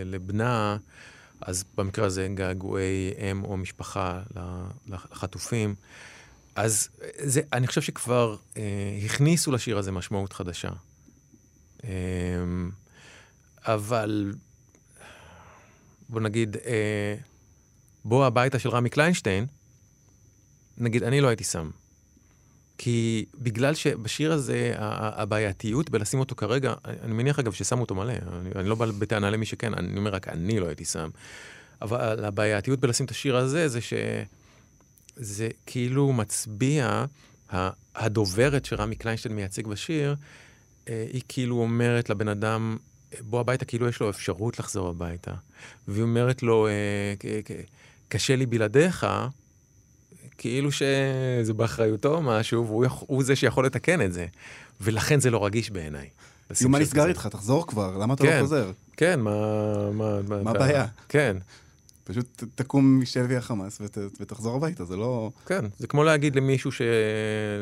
לבנה, 0.05 0.77
אז 1.41 1.65
במקרה 1.77 2.07
הזה 2.07 2.29
געגועי 2.35 3.13
אם 3.31 3.45
או 3.45 3.57
משפחה 3.57 4.23
לחטופים. 4.87 5.75
אז 6.57 6.89
זה, 7.19 7.41
אני 7.53 7.67
חושב 7.67 7.81
שכבר 7.81 8.37
אה, 8.57 8.63
הכניסו 9.05 9.53
לשיר 9.53 9.79
הזה 9.79 9.93
משמעות 9.93 10.33
חדשה. 10.33 10.71
אה, 11.85 11.91
אבל 13.65 14.35
בוא 16.09 16.21
נגיד, 16.21 16.57
אה, 16.67 17.15
בוא 18.05 18.27
הביתה 18.27 18.59
של 18.59 18.69
רמי 18.69 18.91
קליינשטיין, 18.91 19.47
נגיד, 20.79 21.03
אני 21.03 21.21
לא 21.21 21.29
הייתי 21.29 21.45
שם. 21.45 21.71
כי 22.79 23.25
בגלל 23.35 23.75
שבשיר 23.75 24.33
הזה, 24.33 24.73
הבעייתיות 24.77 25.91
בלשים 25.91 26.21
אותו 26.21 26.35
כרגע, 26.35 26.75
אני 26.85 27.13
מניח 27.13 27.39
אגב 27.39 27.53
ששמו 27.53 27.81
אותו 27.81 27.95
מלא, 27.95 28.13
אני, 28.13 28.51
אני 28.55 28.69
לא 28.69 28.75
בא 28.75 28.87
בטענה 28.87 29.31
למי 29.31 29.47
שכן, 29.47 29.75
אני 29.75 29.99
אומר 29.99 30.15
רק 30.15 30.29
אני 30.29 30.61
לא 30.61 30.67
הייתי 30.67 30.85
שם. 30.85 31.09
אבל 31.83 32.25
הבעייתיות 32.25 32.81
בלשים 32.81 33.07
את 33.07 33.11
השיר 33.11 33.37
הזה, 33.37 33.69
זה 33.69 33.79
שזה 33.81 35.49
כאילו 35.67 36.13
מצביע, 36.13 37.05
הדוברת 37.95 38.65
שרמי 38.65 38.97
קליינשטיין 38.97 39.35
מייצג 39.35 39.67
בשיר, 39.67 40.17
אה, 40.89 41.07
היא 41.13 41.23
כאילו 41.29 41.59
אומרת 41.59 42.11
לבן 42.11 42.29
אדם, 42.29 42.77
בוא 43.21 43.41
הביתה, 43.41 43.65
כאילו 43.65 43.89
יש 43.89 44.01
לו 44.01 44.11
אפשרות 44.11 44.59
לחזור 44.59 44.89
הביתה. 44.89 45.33
והיא 45.89 46.03
אומרת 46.03 46.43
לו, 46.43 46.67
אה, 46.67 47.15
קשה 48.09 48.37
לי 48.37 48.47
בלעדיך, 48.47 49.07
כאילו 50.39 50.73
שזה 50.73 51.55
באחריותו 51.57 52.23
משהו, 52.23 52.67
והוא 52.67 53.25
זה 53.25 53.37
שיכול 53.37 53.67
לתקן 53.67 54.03
את 54.03 54.13
זה. 54.13 54.27
ולכן 54.81 55.21
זה 55.21 55.31
לא 55.31 55.45
רגיש 55.45 55.71
בעיניי. 55.71 56.09
נו, 56.63 56.69
מה 56.69 56.79
נסגר. 56.79 57.07
איתך? 57.07 57.27
תחזור 57.27 57.67
כבר, 57.67 57.99
למה 57.99 58.15
אתה 58.15 58.23
כן. 58.23 58.37
לא 58.37 58.43
חוזר? 58.43 58.71
כן, 58.97 59.21
מה... 59.21 59.91
מה, 59.93 60.51
הבעיה? 60.51 60.87
כן, 61.09 61.37
פשוט 62.05 62.45
תקום 62.55 63.01
משבי 63.01 63.37
החמאס 63.37 63.79
ות, 63.81 63.99
ותחזור 64.21 64.57
הביתה, 64.57 64.85
זה 64.85 64.97
לא... 64.97 65.31
כן. 65.47 65.65
זה 65.79 65.87
כמו 65.87 66.05
להגיד 66.05 66.37
למישהו 66.37 66.73
ש... 66.73 66.83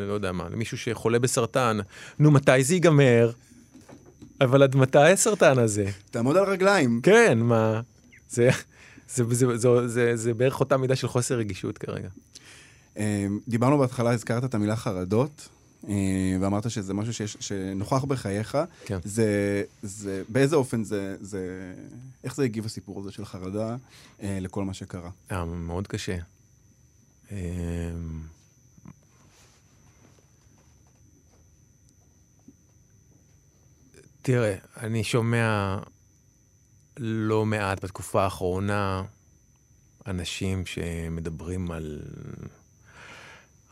לא 0.08 0.12
יודע 0.12 0.32
מה, 0.32 0.48
למישהו 0.48 0.78
שחולה 0.78 1.18
בסרטן, 1.18 1.78
נו, 2.18 2.30
מתי 2.30 2.64
זה 2.64 2.74
ייגמר? 2.74 3.30
אבל 4.40 4.62
עד 4.62 4.76
מתי 4.76 4.98
הסרטן 4.98 5.58
הזה? 5.58 5.90
תעמוד 6.10 6.36
על 6.36 6.44
רגליים. 6.44 7.00
כן, 7.02 7.38
מה... 7.38 7.80
זה... 8.30 8.50
זה, 9.08 9.24
זה, 9.30 9.56
זה, 9.56 9.88
זה, 9.88 10.16
זה 10.16 10.34
בערך 10.34 10.60
אותה 10.60 10.76
מידה 10.76 10.96
של 10.96 11.08
חוסר 11.08 11.34
רגישות 11.34 11.78
כרגע. 11.78 12.08
אה, 12.98 13.26
דיברנו 13.48 13.78
בהתחלה, 13.78 14.12
הזכרת 14.12 14.44
את 14.44 14.54
המילה 14.54 14.76
חרדות, 14.76 15.48
אה, 15.88 15.94
ואמרת 16.40 16.70
שזה 16.70 16.94
משהו 16.94 17.14
שיש, 17.14 17.36
שנוכח 17.40 18.04
בחייך. 18.04 18.58
כן. 18.84 18.98
זה, 19.04 19.62
זה, 19.82 20.22
באיזה 20.28 20.56
אופן 20.56 20.84
זה, 20.84 21.16
זה, 21.20 21.72
איך 22.24 22.36
זה 22.36 22.44
הגיב 22.44 22.64
הסיפור 22.64 23.00
הזה 23.00 23.12
של 23.12 23.24
חרדה 23.24 23.76
אה, 24.22 24.38
לכל 24.40 24.64
מה 24.64 24.74
שקרה? 24.74 25.10
היה 25.30 25.44
מאוד 25.44 25.86
קשה. 25.86 26.16
תראה, 34.26 34.54
אני 34.76 35.04
שומע 35.04 35.78
לא 36.96 37.46
מעט 37.46 37.84
בתקופה 37.84 38.24
האחרונה 38.24 39.02
אנשים 40.06 40.66
שמדברים 40.66 41.70
על... 41.70 42.02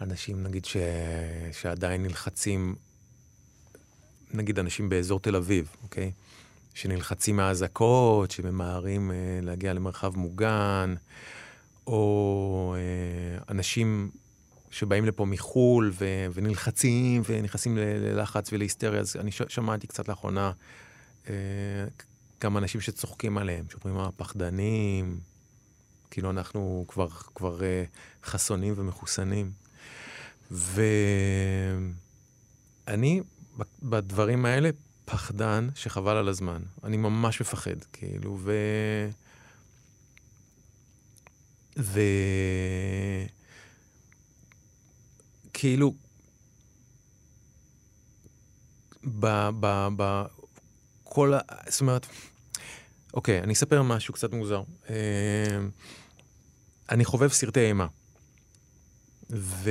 אנשים, 0.01 0.43
נגיד, 0.43 0.65
ש... 0.65 0.77
שעדיין 1.53 2.03
נלחצים, 2.03 2.75
נגיד 4.35 4.59
אנשים 4.59 4.89
באזור 4.89 5.21
תל 5.21 5.37
אביב, 5.37 5.69
אוקיי? 5.83 6.13
שנלחצים 6.75 7.37
מהאזעקות, 7.37 8.31
שממהרים 8.31 9.11
אה, 9.11 9.17
להגיע 9.43 9.73
למרחב 9.73 10.17
מוגן, 10.17 10.95
או 11.87 12.75
אה, 12.77 13.43
אנשים 13.49 14.11
שבאים 14.73 15.05
לפה 15.07 15.25
מחו"ל 15.25 15.93
ו- 15.95 16.27
ונלחצים 16.35 17.23
ונכנסים 17.27 17.79
ללחץ 17.79 18.53
ולהיסטריה, 18.53 19.01
אז 19.01 19.17
אני 19.17 19.33
ש- 19.33 19.43
שמעתי 19.49 19.87
קצת 19.87 20.09
לאחרונה 20.09 20.53
אה, 21.29 21.35
אנשים 22.45 22.81
שצוחקים 22.81 23.39
עליהם, 23.39 23.65
שאומרים, 23.71 23.97
אה, 24.05 24.11
פחדנים, 24.17 25.21
כאילו 26.11 26.31
אנחנו 26.31 26.85
כבר, 26.89 27.09
כבר 27.09 27.63
אה, 27.63 27.85
חסונים 28.25 28.75
ומחוסנים. 28.77 29.53
ואני 32.87 33.23
בדברים 33.83 34.47
האלה 34.47 34.71
פחדן 35.05 35.69
שחבל 35.75 36.17
על 36.17 36.29
הזמן. 36.29 36.63
אני 36.85 36.97
ממש 36.97 37.41
מפחד, 37.41 37.85
כאילו, 37.93 38.39
ו... 38.41 38.53
ו... 41.79 42.01
כאילו, 45.63 45.95
ב... 49.05 49.27
ב... 49.61 49.89
ב... 49.97 50.25
כל 51.05 51.35
ה... 51.35 51.39
זאת 51.69 51.81
אומרת, 51.81 52.07
אוקיי, 53.15 53.41
אני 53.43 53.53
אספר 53.53 53.83
משהו 53.83 54.15
קצת 54.15 54.33
מוזר. 54.33 54.63
אה, 54.91 55.59
אני 56.91 57.05
חובב 57.05 57.29
סרטי 57.29 57.61
אימה. 57.61 57.87
ו... 59.31 59.71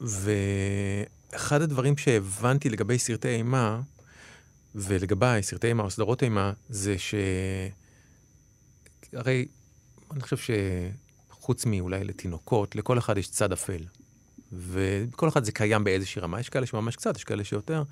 ואחד 0.00 1.62
הדברים 1.62 1.96
שהבנתי 1.96 2.70
לגבי 2.70 2.98
סרטי 2.98 3.28
אימה, 3.28 3.80
ולגביי, 4.74 5.42
סרטי 5.42 5.66
אימה 5.66 5.82
או 5.82 5.90
סדרות 5.90 6.22
אימה, 6.22 6.52
זה 6.68 6.98
ש... 6.98 7.14
הרי 9.12 9.48
אני 10.12 10.20
חושב 10.20 10.36
שחוץ 11.46 11.66
מאולי 11.66 12.04
לתינוקות, 12.04 12.76
לכל 12.76 12.98
אחד 12.98 13.18
יש 13.18 13.28
צד 13.30 13.52
אפל. 13.52 13.84
וכל 14.52 15.28
אחד 15.28 15.44
זה 15.44 15.52
קיים 15.52 15.84
באיזושהי 15.84 16.22
רמה. 16.22 16.40
יש 16.40 16.48
כאלה 16.48 16.66
שממש 16.66 16.96
קצת, 16.96 17.16
יש 17.16 17.24
כאלה 17.24 17.44
שיותר. 17.44 17.82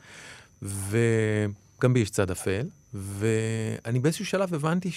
וגם 0.62 1.94
בי 1.94 2.00
יש 2.00 2.10
צד 2.10 2.30
אפל. 2.30 2.66
ואני 2.94 3.98
באיזשהו 3.98 4.26
שלב 4.26 4.54
הבנתי 4.54 4.90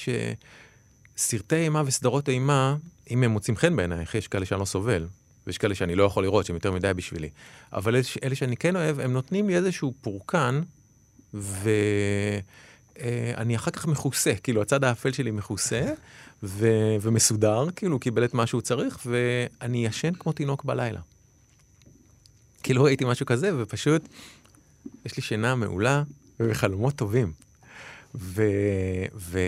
שסרטי 1.17 1.55
אימה 1.55 1.83
וסדרות 1.85 2.29
אימה, 2.29 2.75
אם 3.09 3.23
הם 3.23 3.31
מוצאים 3.31 3.57
חן 3.57 3.75
בעינייך, 3.75 4.15
יש 4.15 4.27
כאלה 4.27 4.45
שאני 4.45 4.59
לא 4.59 4.65
סובל. 4.65 5.07
ויש 5.47 5.57
כאלה 5.57 5.75
שאני 5.75 5.95
לא 5.95 6.03
יכול 6.03 6.23
לראות, 6.23 6.45
שהם 6.45 6.55
יותר 6.55 6.71
מדי 6.71 6.91
בשבילי. 6.95 7.29
אבל 7.73 7.95
אלה 8.23 8.35
שאני 8.35 8.57
כן 8.57 8.75
אוהב, 8.75 8.99
הם 8.99 9.13
נותנים 9.13 9.47
לי 9.47 9.55
איזשהו 9.55 9.93
פורקן, 10.01 10.61
ואני 11.33 12.45
אחר 13.55 13.71
כך 13.71 13.87
מכוסה, 13.87 14.33
כאילו 14.43 14.61
הצד 14.61 14.83
האפל 14.83 15.11
שלי 15.11 15.31
מכוסה 15.31 15.93
ו... 16.43 16.67
ומסודר, 17.01 17.67
כאילו 17.75 17.93
הוא 17.93 18.01
קיבל 18.01 18.25
את 18.25 18.33
מה 18.33 18.47
שהוא 18.47 18.61
צריך, 18.61 18.99
ואני 19.05 19.85
ישן 19.85 20.13
כמו 20.13 20.31
תינוק 20.31 20.63
בלילה. 20.63 20.99
כאילו 22.63 22.83
ראיתי 22.83 23.05
משהו 23.05 23.25
כזה, 23.25 23.51
ופשוט 23.57 24.07
יש 25.05 25.17
לי 25.17 25.23
שינה 25.23 25.55
מעולה 25.55 26.03
וחלומות 26.39 26.95
טובים. 26.95 27.31
ו... 28.15 28.43
ו... 29.15 29.39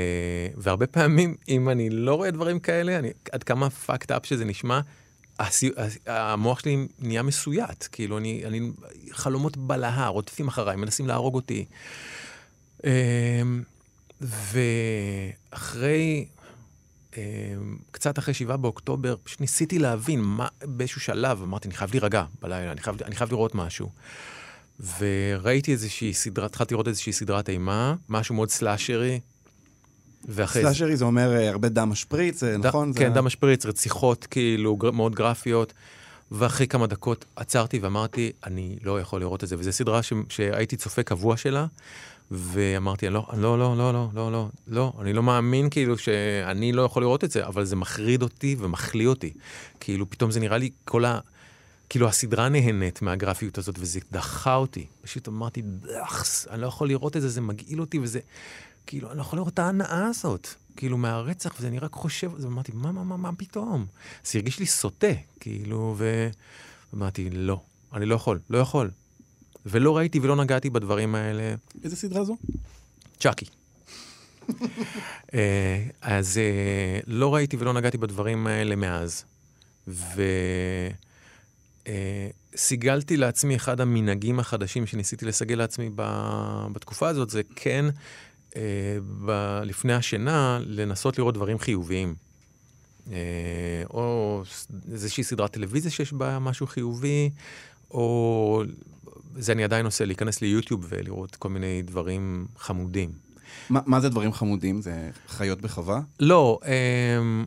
והרבה 0.57 0.87
פעמים, 0.87 1.35
אם 1.49 1.69
אני 1.69 1.89
לא 1.89 2.15
רואה 2.15 2.31
דברים 2.31 2.59
כאלה, 2.59 2.99
אני... 2.99 3.11
עד 3.31 3.43
כמה 3.43 3.67
fucked 3.87 4.09
up 4.09 4.23
שזה 4.23 4.45
נשמע, 4.45 4.79
הסי... 5.39 5.71
המוח 6.05 6.59
שלי 6.59 6.87
נהיה 6.99 7.23
מסויט. 7.23 7.87
כאילו, 7.91 8.17
אני... 8.17 8.45
אני... 8.45 8.71
חלומות 9.11 9.57
בלהה, 9.57 10.07
רודפים 10.07 10.47
אחריי, 10.47 10.75
מנסים 10.75 11.07
להרוג 11.07 11.35
אותי. 11.35 11.65
אמ, 12.83 13.63
ואחרי, 15.51 16.25
קצת 17.91 18.19
אחרי 18.19 18.33
שבעה 18.33 18.57
באוקטובר, 18.57 19.15
פשוט 19.23 19.41
ניסיתי 19.41 19.79
להבין 19.79 20.21
מה, 20.21 20.47
באיזשהו 20.63 21.01
שלב, 21.01 21.41
אמרתי, 21.43 21.67
אני 21.67 21.75
חייב 21.77 21.91
להירגע 21.91 22.23
בלילה, 22.41 22.71
אני 22.71 22.81
חייב, 22.81 23.03
אני 23.03 23.15
חייב 23.15 23.31
לראות 23.31 23.55
משהו. 23.55 23.89
וראיתי 24.99 25.71
איזושהי 25.71 26.13
סדרה, 26.13 26.45
התחלתי 26.45 26.73
לראות 26.73 26.87
איזושהי 26.87 27.13
סדרת 27.13 27.49
אימה, 27.49 27.95
משהו 28.09 28.35
מאוד 28.35 28.49
סלאשרי. 28.49 29.19
ואחרי. 30.27 30.61
סלאשרי 30.63 30.97
זה 30.97 31.05
אומר 31.05 31.33
אה, 31.35 31.49
הרבה 31.49 31.69
דם 31.69 31.89
משפריץ, 31.89 32.43
אה, 32.43 32.57
ד- 32.57 32.65
נכון? 32.65 32.91
כן, 32.95 33.09
זה- 33.09 33.15
דם 33.15 33.25
משפריץ, 33.25 33.65
רציחות 33.65 34.27
כאילו 34.29 34.77
מאוד 34.93 35.15
גרפיות. 35.15 35.73
ואחרי 36.31 36.67
כמה 36.67 36.87
דקות 36.87 37.25
עצרתי 37.35 37.79
ואמרתי, 37.79 38.31
אני 38.45 38.77
לא 38.83 39.01
יכול 39.01 39.19
לראות 39.19 39.43
את 39.43 39.49
זה. 39.49 39.55
וזו 39.59 39.71
סדרה 39.71 40.03
ש... 40.03 40.13
שהייתי 40.29 40.77
צופה 40.77 41.03
קבוע 41.03 41.37
שלה, 41.37 41.65
ואמרתי, 42.31 43.07
"אני 43.07 43.13
לא, 43.13 43.27
לא, 43.37 43.59
לא, 43.59 43.77
לא, 43.77 43.93
לא, 43.93 44.09
לא, 44.13 44.31
לא, 44.31 44.49
לא, 44.67 44.93
אני 45.01 45.13
לא 45.13 45.23
מאמין 45.23 45.69
כאילו 45.69 45.97
שאני 45.97 46.71
לא 46.71 46.81
יכול 46.81 47.03
לראות 47.03 47.23
את 47.23 47.31
זה, 47.31 47.47
אבל 47.47 47.65
זה 47.65 47.75
מחריד 47.75 48.21
אותי 48.21 48.55
ומחליא 48.59 49.07
אותי. 49.07 49.33
כאילו, 49.79 50.09
פתאום 50.09 50.31
זה 50.31 50.39
נראה 50.39 50.57
לי 50.57 50.69
כל 50.85 51.05
ה... 51.05 51.19
כאילו, 51.89 52.07
הסדרה 52.07 52.49
נהנית 52.49 53.01
מהגרפיות 53.01 53.57
הזאת, 53.57 53.75
וזה 53.79 53.99
דחה 54.11 54.55
אותי. 54.55 54.85
פשוט 55.01 55.27
אמרתי, 55.27 55.61
דחס, 55.61 56.47
אני 56.47 56.61
לא 56.61 56.67
יכול 56.67 56.87
לראות 56.87 57.17
את 57.17 57.21
זה, 57.21 57.29
זה 57.29 57.41
מגעיל 57.41 57.81
אותי, 57.81 57.99
וזה... 57.99 58.19
כאילו, 58.87 59.09
אני 59.09 59.17
לא 59.17 59.21
יכול 59.21 59.39
לראות 59.39 59.53
את 59.53 59.59
ההנאה 59.59 60.05
הזאת. 60.05 60.47
כאילו, 60.75 60.97
מהרצח, 60.97 61.53
וזה 61.57 61.67
אני 61.67 61.79
רק 61.79 61.93
חושב, 61.93 62.35
אז 62.35 62.45
אמרתי, 62.45 62.71
מה, 62.75 62.91
מה, 62.91 63.03
מה, 63.03 63.17
מה 63.17 63.29
פתאום? 63.37 63.85
זה 64.23 64.39
הרגיש 64.39 64.59
לי 64.59 64.65
סוטה, 64.65 65.13
כאילו, 65.39 65.95
ו... 65.97 66.29
אמרתי, 66.95 67.29
לא, 67.29 67.61
אני 67.93 68.05
לא 68.05 68.15
יכול, 68.15 68.39
לא 68.49 68.57
יכול. 68.57 68.89
ולא 69.65 69.97
ראיתי 69.97 70.19
ולא 70.19 70.35
נגעתי 70.35 70.69
בדברים 70.69 71.15
האלה. 71.15 71.55
איזה 71.83 71.95
סדרה 71.95 72.23
זו? 72.23 72.37
צ'אקי. 73.19 73.45
אה, 75.33 75.83
אז 76.01 76.37
אה, 76.37 76.99
לא 77.07 77.35
ראיתי 77.35 77.57
ולא 77.57 77.73
נגעתי 77.73 77.97
בדברים 77.97 78.47
האלה 78.47 78.75
מאז. 78.75 79.23
וסיגלתי 82.55 83.17
לעצמי 83.17 83.55
אחד 83.55 83.81
המנהגים 83.81 84.39
החדשים 84.39 84.87
שניסיתי 84.87 85.25
לסגל 85.25 85.55
לעצמי 85.55 85.89
ב- 85.95 86.67
בתקופה 86.73 87.07
הזאת, 87.07 87.29
זה 87.29 87.41
כן, 87.55 87.85
אה, 88.55 88.61
ב- 89.25 89.61
לפני 89.65 89.93
השינה, 89.93 90.59
לנסות 90.65 91.17
לראות 91.17 91.33
דברים 91.33 91.59
חיוביים. 91.59 92.15
אה, 93.11 93.83
או 93.89 94.41
איזושהי 94.91 95.23
סדרת 95.23 95.51
טלוויזיה 95.51 95.91
שיש 95.91 96.13
בה 96.13 96.39
משהו 96.39 96.67
חיובי, 96.67 97.29
או 97.91 98.63
זה 99.37 99.51
אני 99.51 99.63
עדיין 99.63 99.85
עושה, 99.85 100.05
להיכנס 100.05 100.41
ליוטיוב 100.41 100.85
ולראות 100.89 101.35
כל 101.35 101.49
מיני 101.49 101.81
דברים 101.81 102.47
חמודים. 102.57 103.11
מה 103.69 103.79
מה 103.85 103.99
זה 103.99 104.09
דברים 104.09 104.33
חמודים? 104.33 104.81
זה 104.81 105.09
חיות 105.27 105.61
בחווה? 105.61 106.01
לא, 106.19 106.59
אמ, 106.65 107.45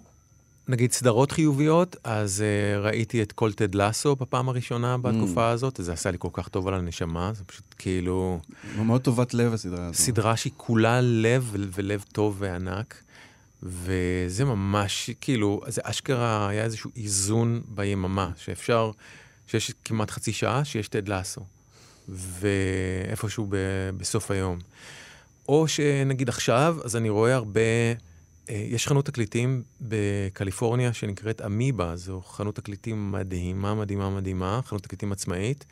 נגיד 0.68 0.92
סדרות 0.92 1.32
חיוביות, 1.32 1.96
אז 2.04 2.42
אה, 2.42 2.80
ראיתי 2.80 3.22
את 3.22 3.32
כל 3.32 3.52
טד 3.52 3.74
לסו 3.74 4.16
בפעם 4.16 4.48
הראשונה 4.48 4.98
בתקופה 4.98 5.48
הזאת, 5.48 5.80
זה 5.82 5.92
עשה 5.92 6.10
לי 6.10 6.16
כל 6.20 6.28
כך 6.32 6.48
טוב 6.48 6.68
על 6.68 6.74
הנשמה, 6.74 7.32
זה 7.34 7.44
פשוט 7.44 7.64
כאילו 7.78 8.40
מאוד 8.76 9.00
טובת 9.00 9.34
לב 9.34 9.52
הסדרה 9.52 9.86
הזו. 9.86 9.94
סדרה 9.94 10.36
שהיא 10.36 10.52
כולה 10.56 11.00
לב 11.00 11.50
ולב 11.54 12.04
טוב 12.12 12.36
וענק, 12.38 13.02
וזה 13.62 14.44
ממש, 14.44 15.10
כאילו, 15.20 15.60
זה 15.66 15.80
אשכרה 15.84 16.48
היה 16.48 16.64
איזשהו 16.64 16.90
איזון 16.96 17.62
ביממה, 17.68 18.30
שאפשר, 18.36 18.90
שיש 19.46 19.72
כמעט 19.84 20.10
חצי 20.10 20.32
שעה 20.32 20.64
שיש 20.64 20.88
טד 20.88 21.08
לסו, 21.08 21.40
ואיפשהו 22.08 23.46
ב- 23.48 23.90
בסוף 23.96 24.30
היום. 24.30 24.58
או 25.48 25.68
שנגיד 25.68 26.28
עכשיו, 26.28 26.76
אז 26.84 26.96
אני 26.96 27.08
רואה 27.08 27.34
הרבה, 27.34 27.60
אה, 28.50 28.64
יש 28.68 28.88
חנות 28.88 29.06
תקליטים 29.06 29.62
בקליפורניה 29.80 30.92
שנקראת 30.92 31.40
אמיבה, 31.40 31.96
זו 31.96 32.20
חנות 32.20 32.56
תקליטים 32.56 33.12
מדהימה, 33.12 33.74
מדהימה, 33.74 34.10
מדהימה, 34.10 34.60
חנות 34.64 34.82
תקליטים 34.82 35.12
עצמאית, 35.12 35.64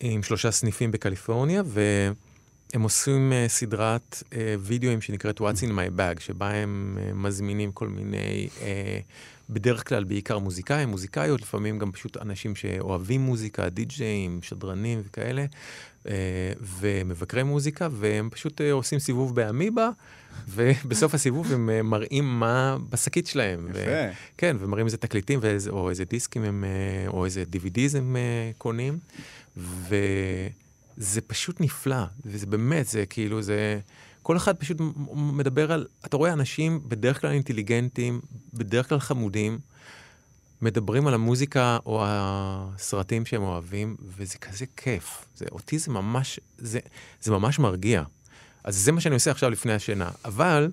עם 0.00 0.22
שלושה 0.22 0.50
סניפים 0.50 0.90
בקליפורניה, 0.90 1.62
והם 1.66 2.82
עושים 2.82 3.32
אה, 3.32 3.44
סדרת 3.48 4.22
אה, 4.32 4.54
וידאוים 4.60 5.00
שנקראת 5.00 5.40
What's 5.40 5.60
in 5.60 5.70
my 5.70 5.98
bag, 5.98 6.20
שבה 6.20 6.50
הם 6.50 6.98
מזמינים 7.14 7.72
כל 7.72 7.88
מיני, 7.88 8.48
בדרך 9.52 9.88
כלל 9.88 10.04
בעיקר 10.04 10.38
מוזיקאים, 10.38 10.88
מוזיקאיות, 10.88 11.40
לפעמים 11.40 11.78
גם 11.78 11.92
פשוט 11.92 12.16
אנשים 12.16 12.56
שאוהבים 12.56 13.20
מוזיקה, 13.20 13.68
די-ג'אים, 13.68 14.38
שדרנים 14.42 15.02
וכאלה. 15.04 15.46
אה, 16.08 16.52
ומבקרי 16.60 17.42
מוזיקה, 17.42 17.88
והם 17.92 18.28
פשוט 18.32 18.60
אה, 18.60 18.72
עושים 18.72 18.98
סיבוב 18.98 19.34
באמיבה, 19.34 19.90
ובסוף 20.54 21.14
הסיבוב 21.14 21.52
הם 21.52 21.70
אה, 21.70 21.82
מראים 21.82 22.24
מה 22.40 22.76
בשקית 22.88 23.26
שלהם. 23.26 23.66
ו- 23.74 23.80
יפה. 23.80 24.16
כן, 24.36 24.56
ומראים 24.60 24.86
איזה 24.86 24.96
תקליטים, 24.96 25.38
ואיזה, 25.42 25.70
או 25.70 25.90
איזה 25.90 26.04
דיסקים 26.04 26.44
הם, 26.44 26.64
או 27.06 27.24
איזה 27.24 27.44
DVDs 27.52 27.96
הם 27.98 28.16
קונים, 28.58 28.98
וזה 29.56 31.20
פשוט 31.26 31.60
נפלא, 31.60 32.04
וזה 32.24 32.46
באמת, 32.46 32.86
זה 32.86 33.06
כאילו, 33.06 33.42
זה... 33.42 33.80
כל 34.30 34.36
אחד 34.36 34.56
פשוט 34.56 34.76
מדבר 35.14 35.72
על, 35.72 35.86
אתה 36.04 36.16
רואה 36.16 36.32
אנשים 36.32 36.80
בדרך 36.88 37.20
כלל 37.20 37.30
אינטליגנטים, 37.30 38.20
בדרך 38.54 38.88
כלל 38.88 39.00
חמודים, 39.00 39.58
מדברים 40.62 41.06
על 41.06 41.14
המוזיקה 41.14 41.78
או 41.86 42.04
הסרטים 42.06 43.26
שהם 43.26 43.42
אוהבים, 43.42 43.96
וזה 44.16 44.38
כזה 44.38 44.64
כיף. 44.76 45.24
זה, 45.36 45.44
אותי 45.52 45.78
זה 45.78 45.90
ממש, 45.90 46.40
זה, 46.58 46.78
זה 47.22 47.32
ממש 47.32 47.58
מרגיע. 47.58 48.02
אז 48.64 48.76
זה 48.76 48.92
מה 48.92 49.00
שאני 49.00 49.14
עושה 49.14 49.30
עכשיו 49.30 49.50
לפני 49.50 49.72
השינה. 49.72 50.10
אבל 50.24 50.70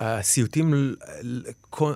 הסיוטים 0.00 0.94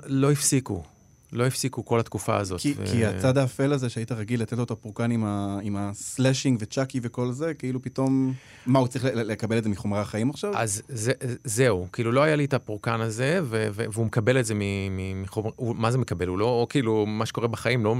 לא 0.07 0.33
הפסיקו. 0.33 0.85
לא 1.33 1.47
הפסיקו 1.47 1.85
כל 1.85 2.01
התקופה 2.01 2.37
הזאת. 2.37 2.61
כי, 2.61 2.75
ו- 2.77 2.87
כי 2.87 3.07
הצד 3.07 3.39
האפל 3.39 3.73
הזה 3.73 3.89
שהיית 3.89 4.13
רגיל 4.13 4.43
לתת 4.43 4.57
לו 4.57 4.65
את 4.65 4.71
הפורקן 4.71 5.11
עם, 5.11 5.25
ה, 5.25 5.59
עם 5.63 5.77
ה 5.77 5.86
slashing 5.86 6.59
וצ'אקי 6.61 7.01
וכל 7.03 7.33
זה, 7.33 7.55
כאילו 7.55 7.83
פתאום... 7.83 8.33
מה, 8.67 8.79
הוא 8.79 8.89
צריך 8.89 9.05
לקבל 9.05 9.59
את 9.59 9.65
זה 9.65 9.71
מחומרי 9.71 10.01
החיים 10.01 10.31
עכשיו? 10.31 10.53
אז 10.57 10.83
זה, 10.89 11.13
זהו, 11.45 11.87
כאילו 11.93 12.13
לא 12.13 12.23
היה 12.23 12.37
לי 12.37 12.45
את 12.45 12.55
הפורקן 12.55 13.01
הזה, 13.01 13.41
ו- 13.43 13.69
ו- 13.73 13.85
והוא 13.93 14.07
מקבל 14.07 14.41
את 14.41 14.47
זה 14.47 14.55
מ- 14.55 14.61
מ- 14.97 15.23
מחומר, 15.23 15.51
הוא, 15.57 15.77
מה 15.77 15.91
זה 15.91 15.99
מקבל? 15.99 16.29
הוא 16.29 16.39
לא, 16.39 16.67
כאילו, 16.71 17.07
מה 17.07 17.27
שקורה 17.27 17.49
בחיים, 17.49 17.85
לא, 17.85 17.97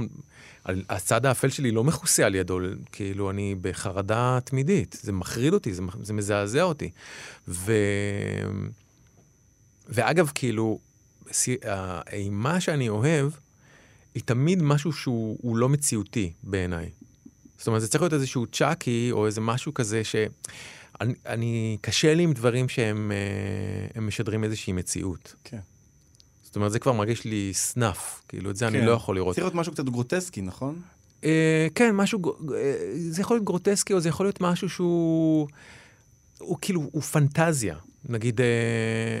הצד 0.89 1.25
האפל 1.25 1.49
שלי 1.49 1.71
לא 1.71 1.83
מכוסה 1.83 2.25
על 2.25 2.35
ידו, 2.35 2.59
כאילו, 2.91 3.29
אני 3.29 3.55
בחרדה 3.61 4.39
תמידית, 4.43 4.99
זה 5.01 5.11
מחריד 5.11 5.53
אותי, 5.53 5.73
זה, 5.73 5.81
זה 6.01 6.13
מזעזע 6.13 6.63
אותי. 6.63 6.89
ו... 7.47 7.73
ואגב, 9.89 10.31
כאילו, 10.35 10.79
האימה 11.65 12.59
שאני 12.59 12.89
אוהב, 12.89 13.31
היא 14.15 14.23
תמיד 14.25 14.61
משהו 14.61 14.93
שהוא 14.93 15.37
הוא 15.41 15.57
לא 15.57 15.69
מציאותי 15.69 16.33
בעיניי. 16.43 16.89
זאת 17.57 17.67
אומרת, 17.67 17.81
זה 17.81 17.87
צריך 17.87 18.01
להיות 18.01 18.13
איזשהו 18.13 18.45
צ'אקי, 18.47 19.09
או 19.11 19.25
איזה 19.25 19.41
משהו 19.41 19.73
כזה 19.73 20.03
ש... 20.03 20.15
אני, 21.01 21.13
אני 21.25 21.77
קשה 21.81 22.13
לי 22.13 22.23
עם 22.23 22.33
דברים 22.33 22.69
שהם 22.69 23.11
אה, 23.95 24.01
משדרים 24.01 24.43
איזושהי 24.43 24.73
מציאות. 24.73 25.35
כן. 25.43 25.59
זאת 26.43 26.55
אומרת, 26.55 26.71
זה 26.71 26.79
כבר 26.79 26.91
מרגיש 26.91 27.25
לי 27.25 27.49
סנאף, 27.53 28.21
כאילו, 28.27 28.49
את 28.49 28.55
זה 28.55 28.67
אני 28.67 28.79
כן. 28.79 28.85
לא 28.85 28.91
יכול 28.91 29.15
לראות. 29.15 29.35
צריך 29.35 29.45
להיות 29.45 29.55
משהו 29.55 29.73
קצת 29.73 29.85
גרוטסקי, 29.85 30.41
נכון? 30.41 30.81
אה, 31.23 31.67
כן, 31.75 31.95
משהו, 31.95 32.19
אה, 32.55 32.73
זה 33.09 33.21
יכול 33.21 33.35
להיות 33.35 33.45
גרוטסקי, 33.45 33.93
או 33.93 33.99
זה 33.99 34.09
יכול 34.09 34.25
להיות 34.25 34.41
משהו 34.41 34.69
שהוא, 34.69 35.47
הוא 36.39 36.57
כאילו, 36.61 36.89
הוא 36.91 37.01
פנטזיה. 37.01 37.75
נגיד, 38.09 38.41
אה, 38.41 38.45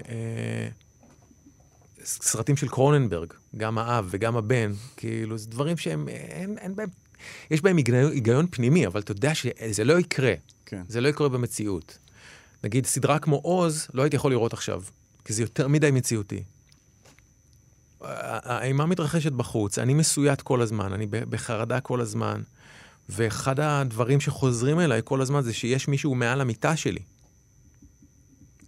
אה, 0.09 0.67
סרטים 2.03 2.57
של 2.57 2.67
קרוננברג, 2.67 3.33
גם 3.57 3.77
האב 3.77 4.07
וגם 4.09 4.37
הבן, 4.37 4.71
כאילו, 4.97 5.37
זה 5.37 5.49
דברים 5.49 5.77
שהם, 5.77 6.07
אין, 6.09 6.57
אין 6.57 6.75
בהם, 6.75 6.89
יש 7.51 7.61
בהם 7.61 7.77
היגיון, 7.77 8.11
היגיון 8.11 8.47
פנימי, 8.51 8.87
אבל 8.87 9.01
אתה 9.01 9.11
יודע 9.11 9.35
שזה 9.35 9.83
לא 9.83 9.99
יקרה. 9.99 10.33
כן. 10.65 10.83
זה 10.87 11.01
לא 11.01 11.07
יקרה 11.07 11.29
במציאות. 11.29 11.97
נגיד, 12.63 12.85
סדרה 12.85 13.19
כמו 13.19 13.35
עוז, 13.35 13.87
לא 13.93 14.01
הייתי 14.01 14.15
יכול 14.15 14.31
לראות 14.31 14.53
עכשיו, 14.53 14.83
כי 15.25 15.33
זה 15.33 15.43
יותר 15.43 15.67
מדי 15.67 15.91
מציאותי. 15.91 16.43
האימה 18.01 18.85
מתרחשת 18.85 19.31
בחוץ, 19.31 19.79
אני 19.79 19.93
מסויט 19.93 20.41
כל 20.41 20.61
הזמן, 20.61 20.93
אני 20.93 21.05
בחרדה 21.05 21.79
כל 21.79 22.01
הזמן, 22.01 22.41
ואחד 23.09 23.59
הדברים 23.59 24.19
שחוזרים 24.19 24.79
אליי 24.79 25.01
כל 25.03 25.21
הזמן 25.21 25.41
זה 25.41 25.53
שיש 25.53 25.87
מישהו 25.87 26.15
מעל 26.15 26.41
המיטה 26.41 26.75
שלי. 26.75 27.01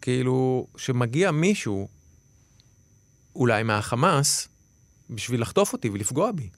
כאילו, 0.02 0.67
שמגיע 0.78 1.32
מישהו, 1.32 1.88
אולי 3.36 3.63
מהחמאס, 3.63 4.48
בשביל 5.10 5.41
לחטוף 5.41 5.74
אותי 5.74 5.89
ולפגוע 5.89 6.32
בי. 6.32 6.50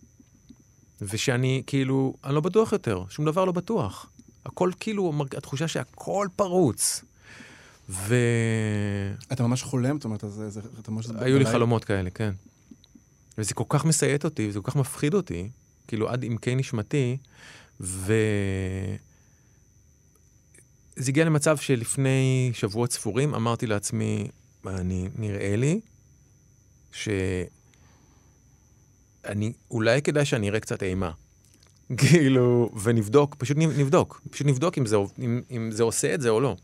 ושאני, 1.02 1.64
כאילו, 1.68 2.14
אני 2.24 2.36
לא 2.36 2.42
בטוח 2.42 2.72
יותר, 2.72 3.04
שום 3.10 3.26
דבר 3.26 3.46
לא 3.46 3.52
בטוח. 3.52 4.10
הכל 4.46 4.72
כאילו, 4.80 5.14
התחושה 5.38 5.68
שהכל 5.68 6.28
פרוץ. 6.36 7.04
ו... 7.90 8.16
אתה 9.32 9.44
ממש 9.44 9.64
חולם? 9.64 9.98
זאת 9.98 10.06
אומרת, 10.06 10.24
זה, 10.28 10.50
זה, 10.50 10.62
אתה 10.82 10.92
ממש... 10.92 11.06
היו 11.20 11.40
לי 11.40 11.46
חלומות 11.46 11.86
כאלה, 11.86 12.10
כן. 12.10 12.34
וזה 13.38 13.54
כל 13.54 13.64
כך 13.70 13.86
מסייט 13.86 14.26
אותי, 14.26 14.48
וזה 14.48 14.60
כל 14.60 14.72
כך 14.72 14.76
מפחיד 14.76 15.14
אותי, 15.14 15.50
כאילו 15.88 16.10
עד 16.10 16.24
עמקי 16.24 16.56
נשמתי, 16.56 17.18
ו... 17.80 18.14
זה 20.96 21.12
הגיע 21.12 21.26
למצב 21.26 21.58
שלפני 21.58 22.52
שבועות 22.54 22.92
ספורים 22.92 23.36
אמרתי 23.36 23.68
לעצמי, 23.68 24.28
אני, 24.68 25.10
נראה 25.16 25.56
לי 25.56 25.80
שאני, 26.92 27.14
אולי 29.72 30.02
כדאי 30.02 30.26
שאני 30.26 30.50
אראה 30.50 30.60
קצת 30.60 30.84
אימה. 30.84 31.12
כאילו, 31.98 32.70
ונבדוק, 32.84 33.36
פשוט 33.36 33.58
נבדוק, 33.58 34.22
פשוט 34.30 34.48
נבדוק 34.48 34.78
אם 34.78 34.86
זה, 34.86 34.98
אם, 35.20 35.42
אם 35.52 35.72
זה 35.72 35.84
עושה 35.84 36.14
את 36.14 36.22
זה 36.22 36.30
או 36.30 36.40
לא. 36.40 36.56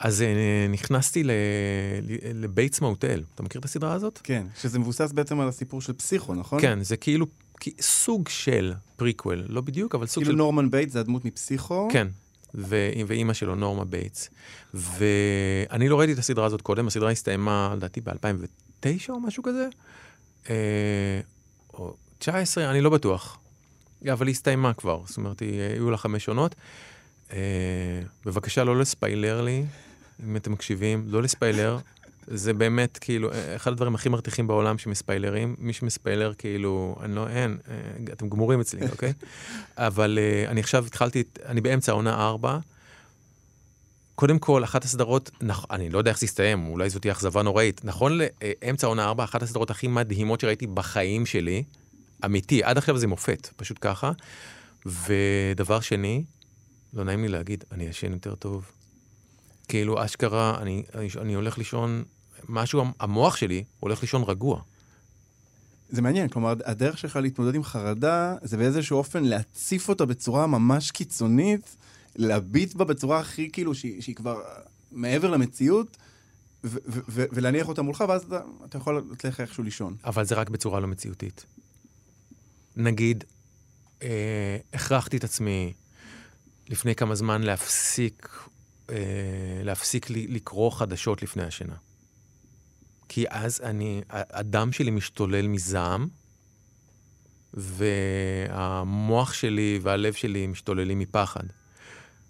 אז 0.00 0.22
אה, 0.22 0.66
נכנסתי 0.68 1.22
ל 2.34 2.42
Bates 2.42 2.80
Motel. 2.80 3.22
אתה 3.34 3.42
מכיר 3.42 3.58
את 3.58 3.64
הסדרה 3.64 3.92
הזאת? 3.92 4.20
כן, 4.22 4.46
שזה 4.60 4.78
מבוסס 4.78 5.12
בעצם 5.12 5.40
על 5.40 5.48
הסיפור 5.48 5.80
של 5.80 5.92
פסיכו, 5.92 6.34
נכון? 6.34 6.60
כן, 6.60 6.82
זה 6.82 6.96
כאילו 6.96 7.26
סוג 7.80 8.28
של 8.28 8.72
פריקוול, 8.96 9.44
לא 9.48 9.60
בדיוק, 9.60 9.94
אבל 9.94 10.06
סוג 10.06 10.14
כאילו 10.14 10.24
של... 10.24 10.30
כאילו 10.30 10.44
נורמן 10.44 10.70
בייטס 10.70 10.92
זה 10.92 11.00
הדמות 11.00 11.24
מפסיכו? 11.24 11.88
כן, 11.92 12.08
ואימא 12.54 13.32
שלו, 13.32 13.54
נורמה 13.54 13.84
בייטס. 13.84 14.30
ואני 14.74 15.88
לא 15.88 15.98
ראיתי 15.98 16.12
את 16.12 16.18
הסדרה 16.18 16.46
הזאת 16.46 16.62
קודם, 16.62 16.86
הסדרה 16.86 17.10
הסתיימה, 17.10 17.72
לדעתי, 17.76 18.00
ב-2009 18.00 18.86
או 19.08 19.20
משהו 19.20 19.42
כזה. 19.42 19.68
אה, 20.50 21.20
או 21.74 21.94
19, 22.18 22.70
אני 22.70 22.80
לא 22.80 22.90
בטוח. 22.90 23.38
אבל 24.12 24.26
היא 24.26 24.32
הסתיימה 24.32 24.74
כבר, 24.74 25.02
זאת 25.06 25.16
אומרת, 25.16 25.42
היו 25.74 25.90
לה 25.90 25.96
חמש 25.96 26.28
עונות. 26.28 26.54
אה, 27.32 27.38
בבקשה, 28.24 28.64
לא 28.64 28.76
לספיילר 28.80 29.42
לי. 29.42 29.64
אם 30.24 30.36
אתם 30.36 30.52
מקשיבים, 30.52 31.04
לא 31.06 31.22
לספיילר. 31.22 31.78
זה 32.30 32.52
באמת, 32.52 32.98
כאילו, 32.98 33.30
אחד 33.56 33.72
הדברים 33.72 33.94
הכי 33.94 34.08
מרתיחים 34.08 34.46
בעולם 34.46 34.78
שמספיילרים. 34.78 35.56
מי 35.58 35.72
שמספיילר, 35.72 36.32
כאילו, 36.38 36.96
אני 37.02 37.14
לא, 37.14 37.28
אין, 37.28 37.58
אה, 37.70 37.74
אתם 38.12 38.28
גמורים 38.28 38.60
אצלי, 38.60 38.80
אוקיי? 38.92 39.12
אבל 39.76 40.18
uh, 40.18 40.50
אני 40.50 40.60
עכשיו 40.60 40.86
התחלתי, 40.86 41.22
אני 41.46 41.60
באמצע 41.60 41.92
העונה 41.92 42.28
4. 42.28 42.58
קודם 44.14 44.38
כל, 44.38 44.64
אחת 44.64 44.84
הסדרות, 44.84 45.30
נכ... 45.42 45.64
אני 45.70 45.90
לא 45.90 45.98
יודע 45.98 46.10
איך 46.10 46.18
זה 46.18 46.24
יסתיים, 46.24 46.66
אולי 46.66 46.90
זאת 46.90 47.02
תהיה 47.02 47.12
אכזבה 47.12 47.42
נוראית. 47.42 47.84
נכון 47.84 48.18
לאמצע 48.18 48.86
העונה 48.86 49.04
4, 49.04 49.24
אחת 49.24 49.42
הסדרות 49.42 49.70
הכי 49.70 49.88
מדהימות 49.88 50.40
שראיתי 50.40 50.66
בחיים 50.66 51.26
שלי, 51.26 51.64
אמיתי, 52.24 52.62
עד 52.62 52.78
עכשיו 52.78 52.98
זה 52.98 53.06
מופת, 53.06 53.48
פשוט 53.56 53.78
ככה. 53.80 54.12
ודבר 54.86 55.80
שני, 55.80 56.24
לא 56.92 57.04
נעים 57.04 57.22
לי 57.22 57.28
להגיד, 57.28 57.64
אני 57.72 57.84
ישן 57.84 58.12
יותר 58.12 58.34
טוב. 58.34 58.70
כאילו, 59.68 60.04
אשכרה, 60.04 60.58
אני, 60.62 60.82
אני, 60.94 61.08
אני 61.20 61.34
הולך 61.34 61.58
לישון, 61.58 62.04
משהו, 62.48 62.84
המוח 63.00 63.36
שלי 63.36 63.64
הולך 63.80 64.02
לישון 64.02 64.22
רגוע. 64.22 64.62
זה 65.90 66.02
מעניין, 66.02 66.28
כלומר, 66.28 66.54
הדרך 66.64 66.98
שלך 66.98 67.16
להתמודד 67.16 67.54
עם 67.54 67.64
חרדה, 67.64 68.36
זה 68.42 68.56
באיזשהו 68.56 68.98
אופן 68.98 69.24
להציף 69.24 69.88
אותה 69.88 70.06
בצורה 70.06 70.46
ממש 70.46 70.90
קיצונית, 70.90 71.76
להביט 72.16 72.74
בה 72.74 72.84
בצורה 72.84 73.20
הכי, 73.20 73.50
כאילו, 73.50 73.74
שהיא, 73.74 74.02
שהיא 74.02 74.16
כבר 74.16 74.42
מעבר 74.92 75.30
למציאות, 75.30 75.96
ו- 76.64 76.78
ו- 76.86 77.00
ו- 77.08 77.24
ולהניח 77.32 77.68
אותה 77.68 77.82
מולך, 77.82 78.04
ואז 78.08 78.22
אתה, 78.22 78.40
אתה 78.64 78.78
יכול 78.78 79.02
לתת 79.12 79.24
לך 79.24 79.40
איכשהו 79.40 79.64
לישון. 79.64 79.96
אבל 80.04 80.24
זה 80.24 80.34
רק 80.34 80.50
בצורה 80.50 80.80
לא 80.80 80.86
מציאותית. 80.86 81.46
נגיד, 82.76 83.24
אה, 84.02 84.56
הכרחתי 84.72 85.16
את 85.16 85.24
עצמי 85.24 85.72
לפני 86.68 86.94
כמה 86.94 87.14
זמן 87.14 87.42
להפסיק 87.42 88.28
אה, 88.90 89.60
להפסיק 89.64 90.06
לקרוא 90.10 90.70
חדשות 90.70 91.22
לפני 91.22 91.42
השינה. 91.42 91.74
כי 93.08 93.24
אז 93.28 93.60
אני, 93.64 94.02
הדם 94.10 94.72
שלי 94.72 94.90
משתולל 94.90 95.46
מזעם, 95.48 96.08
והמוח 97.54 99.32
שלי 99.32 99.78
והלב 99.82 100.12
שלי 100.12 100.46
משתוללים 100.46 100.98
מפחד. 100.98 101.44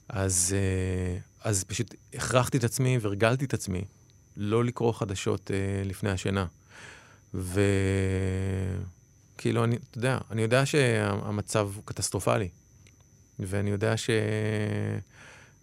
אז, 0.09 0.55
אה, 0.57 1.19
אז 1.51 1.65
פשוט 1.65 1.95
הכרחתי 2.15 2.59
את 2.59 2.65
עצמי 2.65 2.99
והרגלתי 2.99 3.45
את 3.45 3.55
עצמי 3.55 3.85
לא 4.37 4.65
לקרוא 4.65 4.93
חדשות 4.93 5.51
אה, 5.51 5.57
לפני 5.85 6.11
השינה. 6.11 6.47
וכאילו, 7.35 7.55
אני, 9.65 9.77
אתה 9.77 9.99
יודע, 9.99 10.19
אני 10.31 10.43
יודע 10.43 10.67
שהמצב 10.67 11.71
קטסטרופלי, 11.85 12.49
ואני 13.39 13.71
יודע 13.71 13.97
ש... 13.97 14.11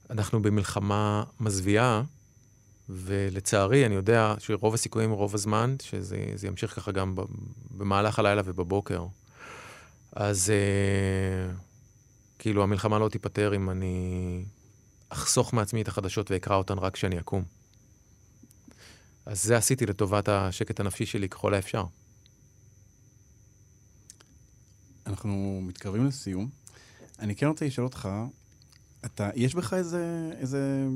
אנחנו 0.09 0.41
במלחמה 0.41 1.23
מזוויעה, 1.39 2.03
ולצערי, 2.89 3.85
אני 3.85 3.95
יודע 3.95 4.35
שרוב 4.39 4.73
הסיכויים, 4.73 5.11
רוב 5.11 5.35
הזמן, 5.35 5.75
שזה 5.81 6.47
ימשיך 6.47 6.75
ככה 6.75 6.91
גם 6.91 7.15
במהלך 7.71 8.19
הלילה 8.19 8.41
ובבוקר. 8.45 9.05
אז 10.11 10.49
אה, 10.49 11.53
כאילו, 12.39 12.63
המלחמה 12.63 12.99
לא 12.99 13.09
תיפתר 13.09 13.55
אם 13.55 13.69
אני 13.69 14.45
אחסוך 15.09 15.53
מעצמי 15.53 15.81
את 15.81 15.87
החדשות 15.87 16.31
ואקרא 16.31 16.55
אותן 16.55 16.77
רק 16.77 16.93
כשאני 16.93 17.19
אקום. 17.19 17.43
אז 19.25 19.43
זה 19.43 19.57
עשיתי 19.57 19.85
לטובת 19.85 20.29
השקט 20.29 20.79
הנפשי 20.79 21.05
שלי 21.05 21.29
ככל 21.29 21.53
האפשר. 21.53 21.83
אנחנו 25.07 25.61
מתקרבים 25.63 26.05
לסיום. 26.05 26.49
אני 27.19 27.35
כן 27.35 27.47
רוצה 27.47 27.65
לשאול 27.65 27.87
אותך, 27.87 28.09
אתה, 29.05 29.29
יש 29.35 29.55
בך 29.55 29.73
איזה, 29.73 30.31
איזה 30.39 30.87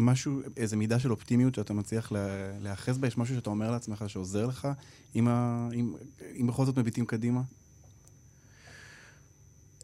משהו, 0.00 0.40
איזה 0.56 0.76
מידה 0.76 0.98
של 0.98 1.10
אופטימיות 1.10 1.54
שאתה 1.54 1.72
מצליח 1.72 2.12
להיאחז 2.60 2.98
בה? 2.98 3.06
יש 3.06 3.18
משהו 3.18 3.34
שאתה 3.34 3.50
אומר 3.50 3.70
לעצמך 3.70 4.04
שעוזר 4.06 4.46
לך, 4.46 4.68
אם, 5.14 5.28
ה, 5.28 5.68
אם, 5.74 5.94
אם 6.40 6.46
בכל 6.46 6.64
זאת 6.64 6.78
מביטים 6.78 7.06
קדימה? 7.06 7.42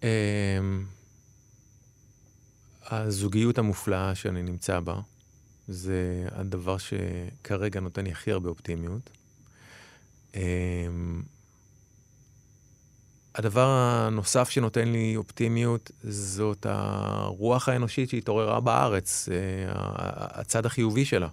אמ, 0.02 0.85
הזוגיות 2.83 3.59
המופלאה 3.59 4.14
שאני 4.14 4.42
נמצא 4.42 4.81
בה, 4.81 5.00
זה 5.68 6.29
הדבר 6.33 6.76
שכרגע 6.79 7.81
נותן 7.81 8.05
לי 8.05 8.11
הכי 8.12 8.33
הרבה 8.33 8.48
אופטימיות. 8.48 9.11
הדבר 13.37 13.66
הנוסף 13.68 14.51
שנותן 14.51 14.88
לי 14.88 15.16
אופטימיות 15.16 15.90
זאת 16.05 16.66
הרוח 16.68 17.68
האנושית 17.68 18.11
שהתעוררה 18.11 18.61
בארץ, 18.61 19.29
אה, 19.33 19.37
הצד 20.40 20.66
החיובי 20.66 21.05
שלה. 21.05 21.29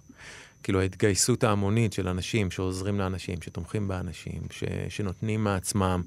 כאילו 0.62 0.80
ההתגייסות 0.80 1.44
ההמונית 1.44 1.92
של 1.92 2.08
אנשים 2.08 2.50
שעוזרים 2.50 2.98
לאנשים, 2.98 3.42
שתומכים 3.42 3.88
באנשים, 3.88 4.42
ש, 4.50 4.64
שנותנים 4.88 5.44
מעצמם, 5.44 6.02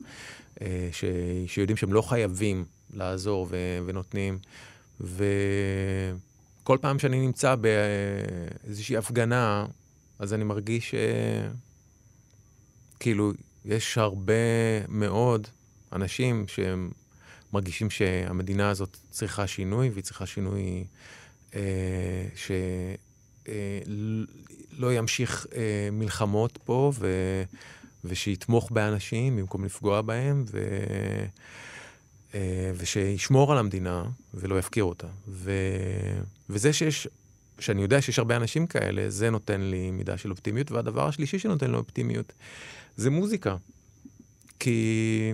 אה, 0.62 0.90
ש, 0.92 1.04
שיודעים 1.48 1.78
שהם 1.78 1.94
לא 1.94 2.02
חייבים 2.02 2.66
לעזור 2.94 3.48
ו, 3.50 3.58
ונותנים. 3.86 4.40
וכל 5.00 6.78
פעם 6.82 7.00
שאני 7.00 7.20
נמצא 7.20 7.56
באיזושהי 7.56 8.98
הפגנה, 8.98 9.66
אז 10.20 10.34
אני 10.34 10.44
מרגיש 10.44 10.92
ש... 10.92 10.96
כאילו, 13.00 13.32
יש 13.66 13.98
הרבה 13.98 14.34
מאוד 14.88 15.48
אנשים 15.94 16.48
שהם 16.48 16.92
מרגישים 17.54 17.90
שהמדינה 17.90 18.70
הזאת 18.70 18.98
צריכה 19.10 19.48
שינוי, 19.48 19.90
והיא 19.90 20.04
צריכה 20.04 20.26
שינוי 20.26 20.86
אה, 21.56 22.28
שלא 22.36 23.48
אה, 24.90 24.94
ימשיך 24.94 25.48
אה, 25.56 25.90
מלחמות 25.92 26.60
פה, 26.66 26.92
ו, 27.00 27.08
ושיתמוך 28.06 28.72
באנשים 28.72 29.36
במקום 29.36 29.66
לפגוע 29.66 30.02
בהם, 30.02 30.46
ו, 30.52 30.60
אה, 32.34 32.72
ושישמור 32.78 33.52
על 33.52 33.58
המדינה 33.58 34.06
ולא 34.34 34.60
יפקיר 34.60 34.84
אותה. 34.84 35.08
ו, 35.28 35.52
וזה 36.50 36.74
שיש, 36.74 37.08
שאני 37.60 37.82
יודע 37.82 38.02
שיש 38.02 38.20
הרבה 38.20 38.36
אנשים 38.36 38.68
כאלה, 38.68 39.10
זה 39.10 39.30
נותן 39.30 39.62
לי 39.62 39.92
מידה 39.92 40.18
של 40.18 40.32
אופטימיות. 40.32 40.72
והדבר 40.72 41.08
השלישי 41.08 41.40
שנותן 41.40 41.72
לו 41.72 41.78
אופטימיות 41.78 42.34
זה 42.98 43.10
מוזיקה. 43.10 43.56
כי... 44.60 45.34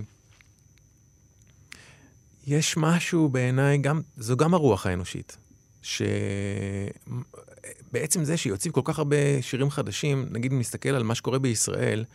יש 2.48 2.78
משהו 2.78 3.30
בעיניי, 3.30 3.78
גם, 3.78 4.02
זו 4.18 4.38
גם 4.38 4.54
הרוח 4.54 4.86
האנושית, 4.86 5.38
בעצם 7.92 8.24
זה 8.24 8.38
שיוצאים 8.38 8.74
כל 8.74 8.82
כך 8.84 8.98
הרבה 8.98 9.42
שירים 9.42 9.70
חדשים, 9.70 10.28
נגיד 10.32 10.52
אם 10.52 10.60
נסתכל 10.60 10.90
על 10.90 11.04
מה 11.04 11.16
שקורה 11.16 11.40
בישראל, 11.40 12.06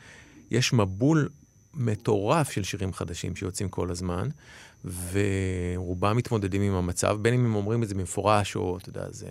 יש 0.50 0.72
מבול 0.72 1.28
מטורף 1.74 2.50
של 2.50 2.64
שירים 2.64 2.92
חדשים 2.92 3.36
שיוצאים 3.36 3.68
כל 3.68 3.90
הזמן, 3.90 4.28
ורובם 4.84 6.16
מתמודדים 6.16 6.62
עם 6.62 6.74
המצב, 6.74 7.18
בין 7.22 7.34
אם 7.34 7.44
הם 7.44 7.54
אומרים 7.54 7.82
את 7.82 7.88
זה 7.88 7.94
במפורש, 7.94 8.56
או 8.56 8.78
אתה 8.78 8.88
יודע, 8.88 9.06
זה 9.10 9.26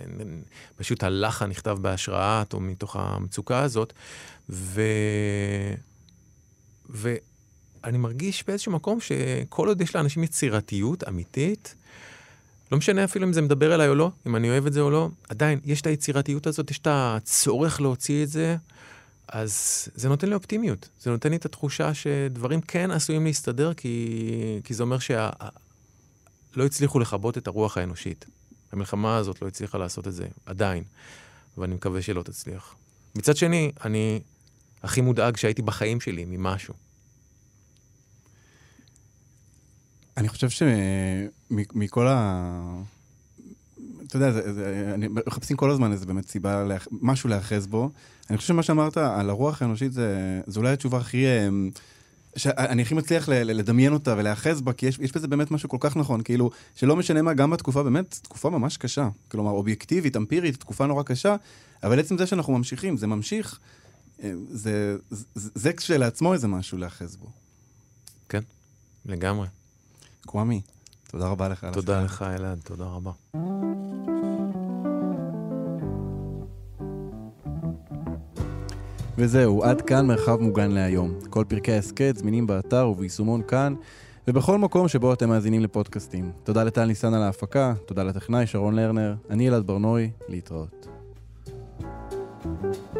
פשוט 0.76 1.02
הלחן 1.02 1.50
נכתב 1.50 1.78
בהשראת, 1.80 2.52
או 2.52 2.60
מתוך 2.60 2.96
המצוקה 2.96 3.62
הזאת, 3.62 3.92
ו... 4.50 4.82
ואני 7.84 7.98
מרגיש 7.98 8.44
באיזשהו 8.46 8.72
מקום 8.72 9.00
שכל 9.00 9.68
עוד 9.68 9.80
יש 9.80 9.96
לאנשים 9.96 10.24
יצירתיות 10.24 11.08
אמיתית, 11.08 11.74
לא 12.72 12.78
משנה 12.78 13.04
אפילו 13.04 13.26
אם 13.26 13.32
זה 13.32 13.42
מדבר 13.42 13.74
אליי 13.74 13.88
או 13.88 13.94
לא, 13.94 14.10
אם 14.26 14.36
אני 14.36 14.50
אוהב 14.50 14.66
את 14.66 14.72
זה 14.72 14.80
או 14.80 14.90
לא, 14.90 15.08
עדיין 15.28 15.60
יש 15.64 15.80
את 15.80 15.86
היצירתיות 15.86 16.46
הזאת, 16.46 16.70
יש 16.70 16.78
את 16.78 16.86
הצורך 16.90 17.80
להוציא 17.80 18.24
את 18.24 18.28
זה, 18.28 18.56
אז 19.28 19.88
זה 19.94 20.08
נותן 20.08 20.28
לי 20.28 20.34
אופטימיות. 20.34 20.88
זה 21.00 21.10
נותן 21.10 21.30
לי 21.30 21.36
את 21.36 21.44
התחושה 21.44 21.94
שדברים 21.94 22.60
כן 22.60 22.90
עשויים 22.90 23.24
להסתדר, 23.24 23.74
כי, 23.74 24.60
כי 24.64 24.74
זה 24.74 24.82
אומר 24.82 24.98
שלא 24.98 25.30
שה... 26.56 26.64
הצליחו 26.64 26.98
לכבות 26.98 27.38
את 27.38 27.46
הרוח 27.46 27.78
האנושית. 27.78 28.24
המלחמה 28.72 29.16
הזאת 29.16 29.42
לא 29.42 29.48
הצליחה 29.48 29.78
לעשות 29.78 30.08
את 30.08 30.12
זה, 30.12 30.26
עדיין, 30.46 30.84
ואני 31.58 31.74
מקווה 31.74 32.02
שלא 32.02 32.22
תצליח. 32.22 32.74
מצד 33.14 33.36
שני, 33.36 33.72
אני 33.84 34.20
הכי 34.82 35.00
מודאג 35.00 35.36
שהייתי 35.36 35.62
בחיים 35.62 36.00
שלי 36.00 36.24
ממשהו. 36.28 36.74
אני 40.18 40.28
חושב 40.28 40.48
שמכל 40.50 42.06
ה... 42.08 42.82
אתה 44.06 44.16
יודע, 44.16 44.32
זה, 44.32 44.52
זה, 44.52 44.90
אני, 44.94 45.08
מחפשים 45.26 45.56
כל 45.56 45.70
הזמן 45.70 45.92
איזה 45.92 46.06
באמת 46.06 46.28
סיבה, 46.28 46.64
לאח, 46.64 46.88
משהו 46.90 47.28
להאחז 47.28 47.66
בו. 47.66 47.90
אני 48.30 48.38
חושב 48.38 48.48
שמה 48.48 48.62
שאמרת 48.62 48.96
על 48.96 49.30
הרוח 49.30 49.62
האנושית 49.62 49.92
זה, 49.92 50.40
זה 50.46 50.60
אולי 50.60 50.72
התשובה 50.72 50.98
הכי... 50.98 51.26
אה, 51.26 51.48
שאני 52.36 52.82
הכי 52.82 52.94
מצליח 52.94 53.28
לדמיין 53.28 53.92
אותה 53.92 54.14
ולהאחז 54.18 54.60
בה, 54.60 54.72
כי 54.72 54.86
יש, 54.86 54.98
יש 54.98 55.12
בזה 55.12 55.28
באמת 55.28 55.50
משהו 55.50 55.68
כל 55.68 55.76
כך 55.80 55.96
נכון, 55.96 56.22
כאילו, 56.22 56.50
שלא 56.74 56.96
משנה 56.96 57.22
מה, 57.22 57.34
גם 57.34 57.50
בתקופה, 57.50 57.82
באמת, 57.82 58.18
תקופה 58.22 58.50
ממש 58.50 58.76
קשה. 58.76 59.08
כלומר, 59.28 59.50
אובייקטיבית, 59.50 60.16
אמפירית, 60.16 60.56
תקופה 60.56 60.86
נורא 60.86 61.02
קשה, 61.02 61.36
אבל 61.82 62.00
עצם 62.00 62.18
זה 62.18 62.26
שאנחנו 62.26 62.52
ממשיכים, 62.52 62.96
זה 62.96 63.06
ממשיך, 63.06 63.58
אה, 64.22 64.32
זה, 65.34 65.72
כשלעצמו 65.72 66.32
איזה 66.32 66.48
משהו 66.48 66.78
להאחז 66.78 67.16
בו. 67.16 67.26
כן, 68.28 68.42
לגמרי. 69.06 69.46
קוואמי, 70.26 70.60
תודה 71.10 71.28
רבה 71.28 71.48
לך. 71.48 71.66
תודה 71.72 72.02
לך, 72.02 72.22
אלעד, 72.22 72.60
תודה 72.64 72.84
רבה. 72.84 73.10
וזהו, 79.18 79.64
עד 79.64 79.82
כאן 79.82 80.06
מרחב 80.06 80.36
מוגן 80.40 80.70
להיום. 80.70 81.14
כל 81.30 81.44
פרקי 81.48 81.72
ההסכת 81.72 82.14
זמינים 82.16 82.46
באתר 82.46 82.88
וביישומון 82.88 83.42
כאן, 83.42 83.74
ובכל 84.28 84.58
מקום 84.58 84.88
שבו 84.88 85.12
אתם 85.12 85.28
מאזינים 85.28 85.62
לפודקאסטים. 85.62 86.32
תודה 86.44 86.64
לטל 86.64 86.84
ניסן 86.84 87.14
על 87.14 87.22
ההפקה, 87.22 87.74
תודה 87.86 88.02
לטכנאי 88.02 88.46
שרון 88.46 88.74
לרנר, 88.74 89.14
אני 89.30 89.48
אלעד 89.48 89.66
ברנוי, 89.66 90.10
להתראות. 90.28 90.88
thank 92.40 92.96
you 92.96 92.97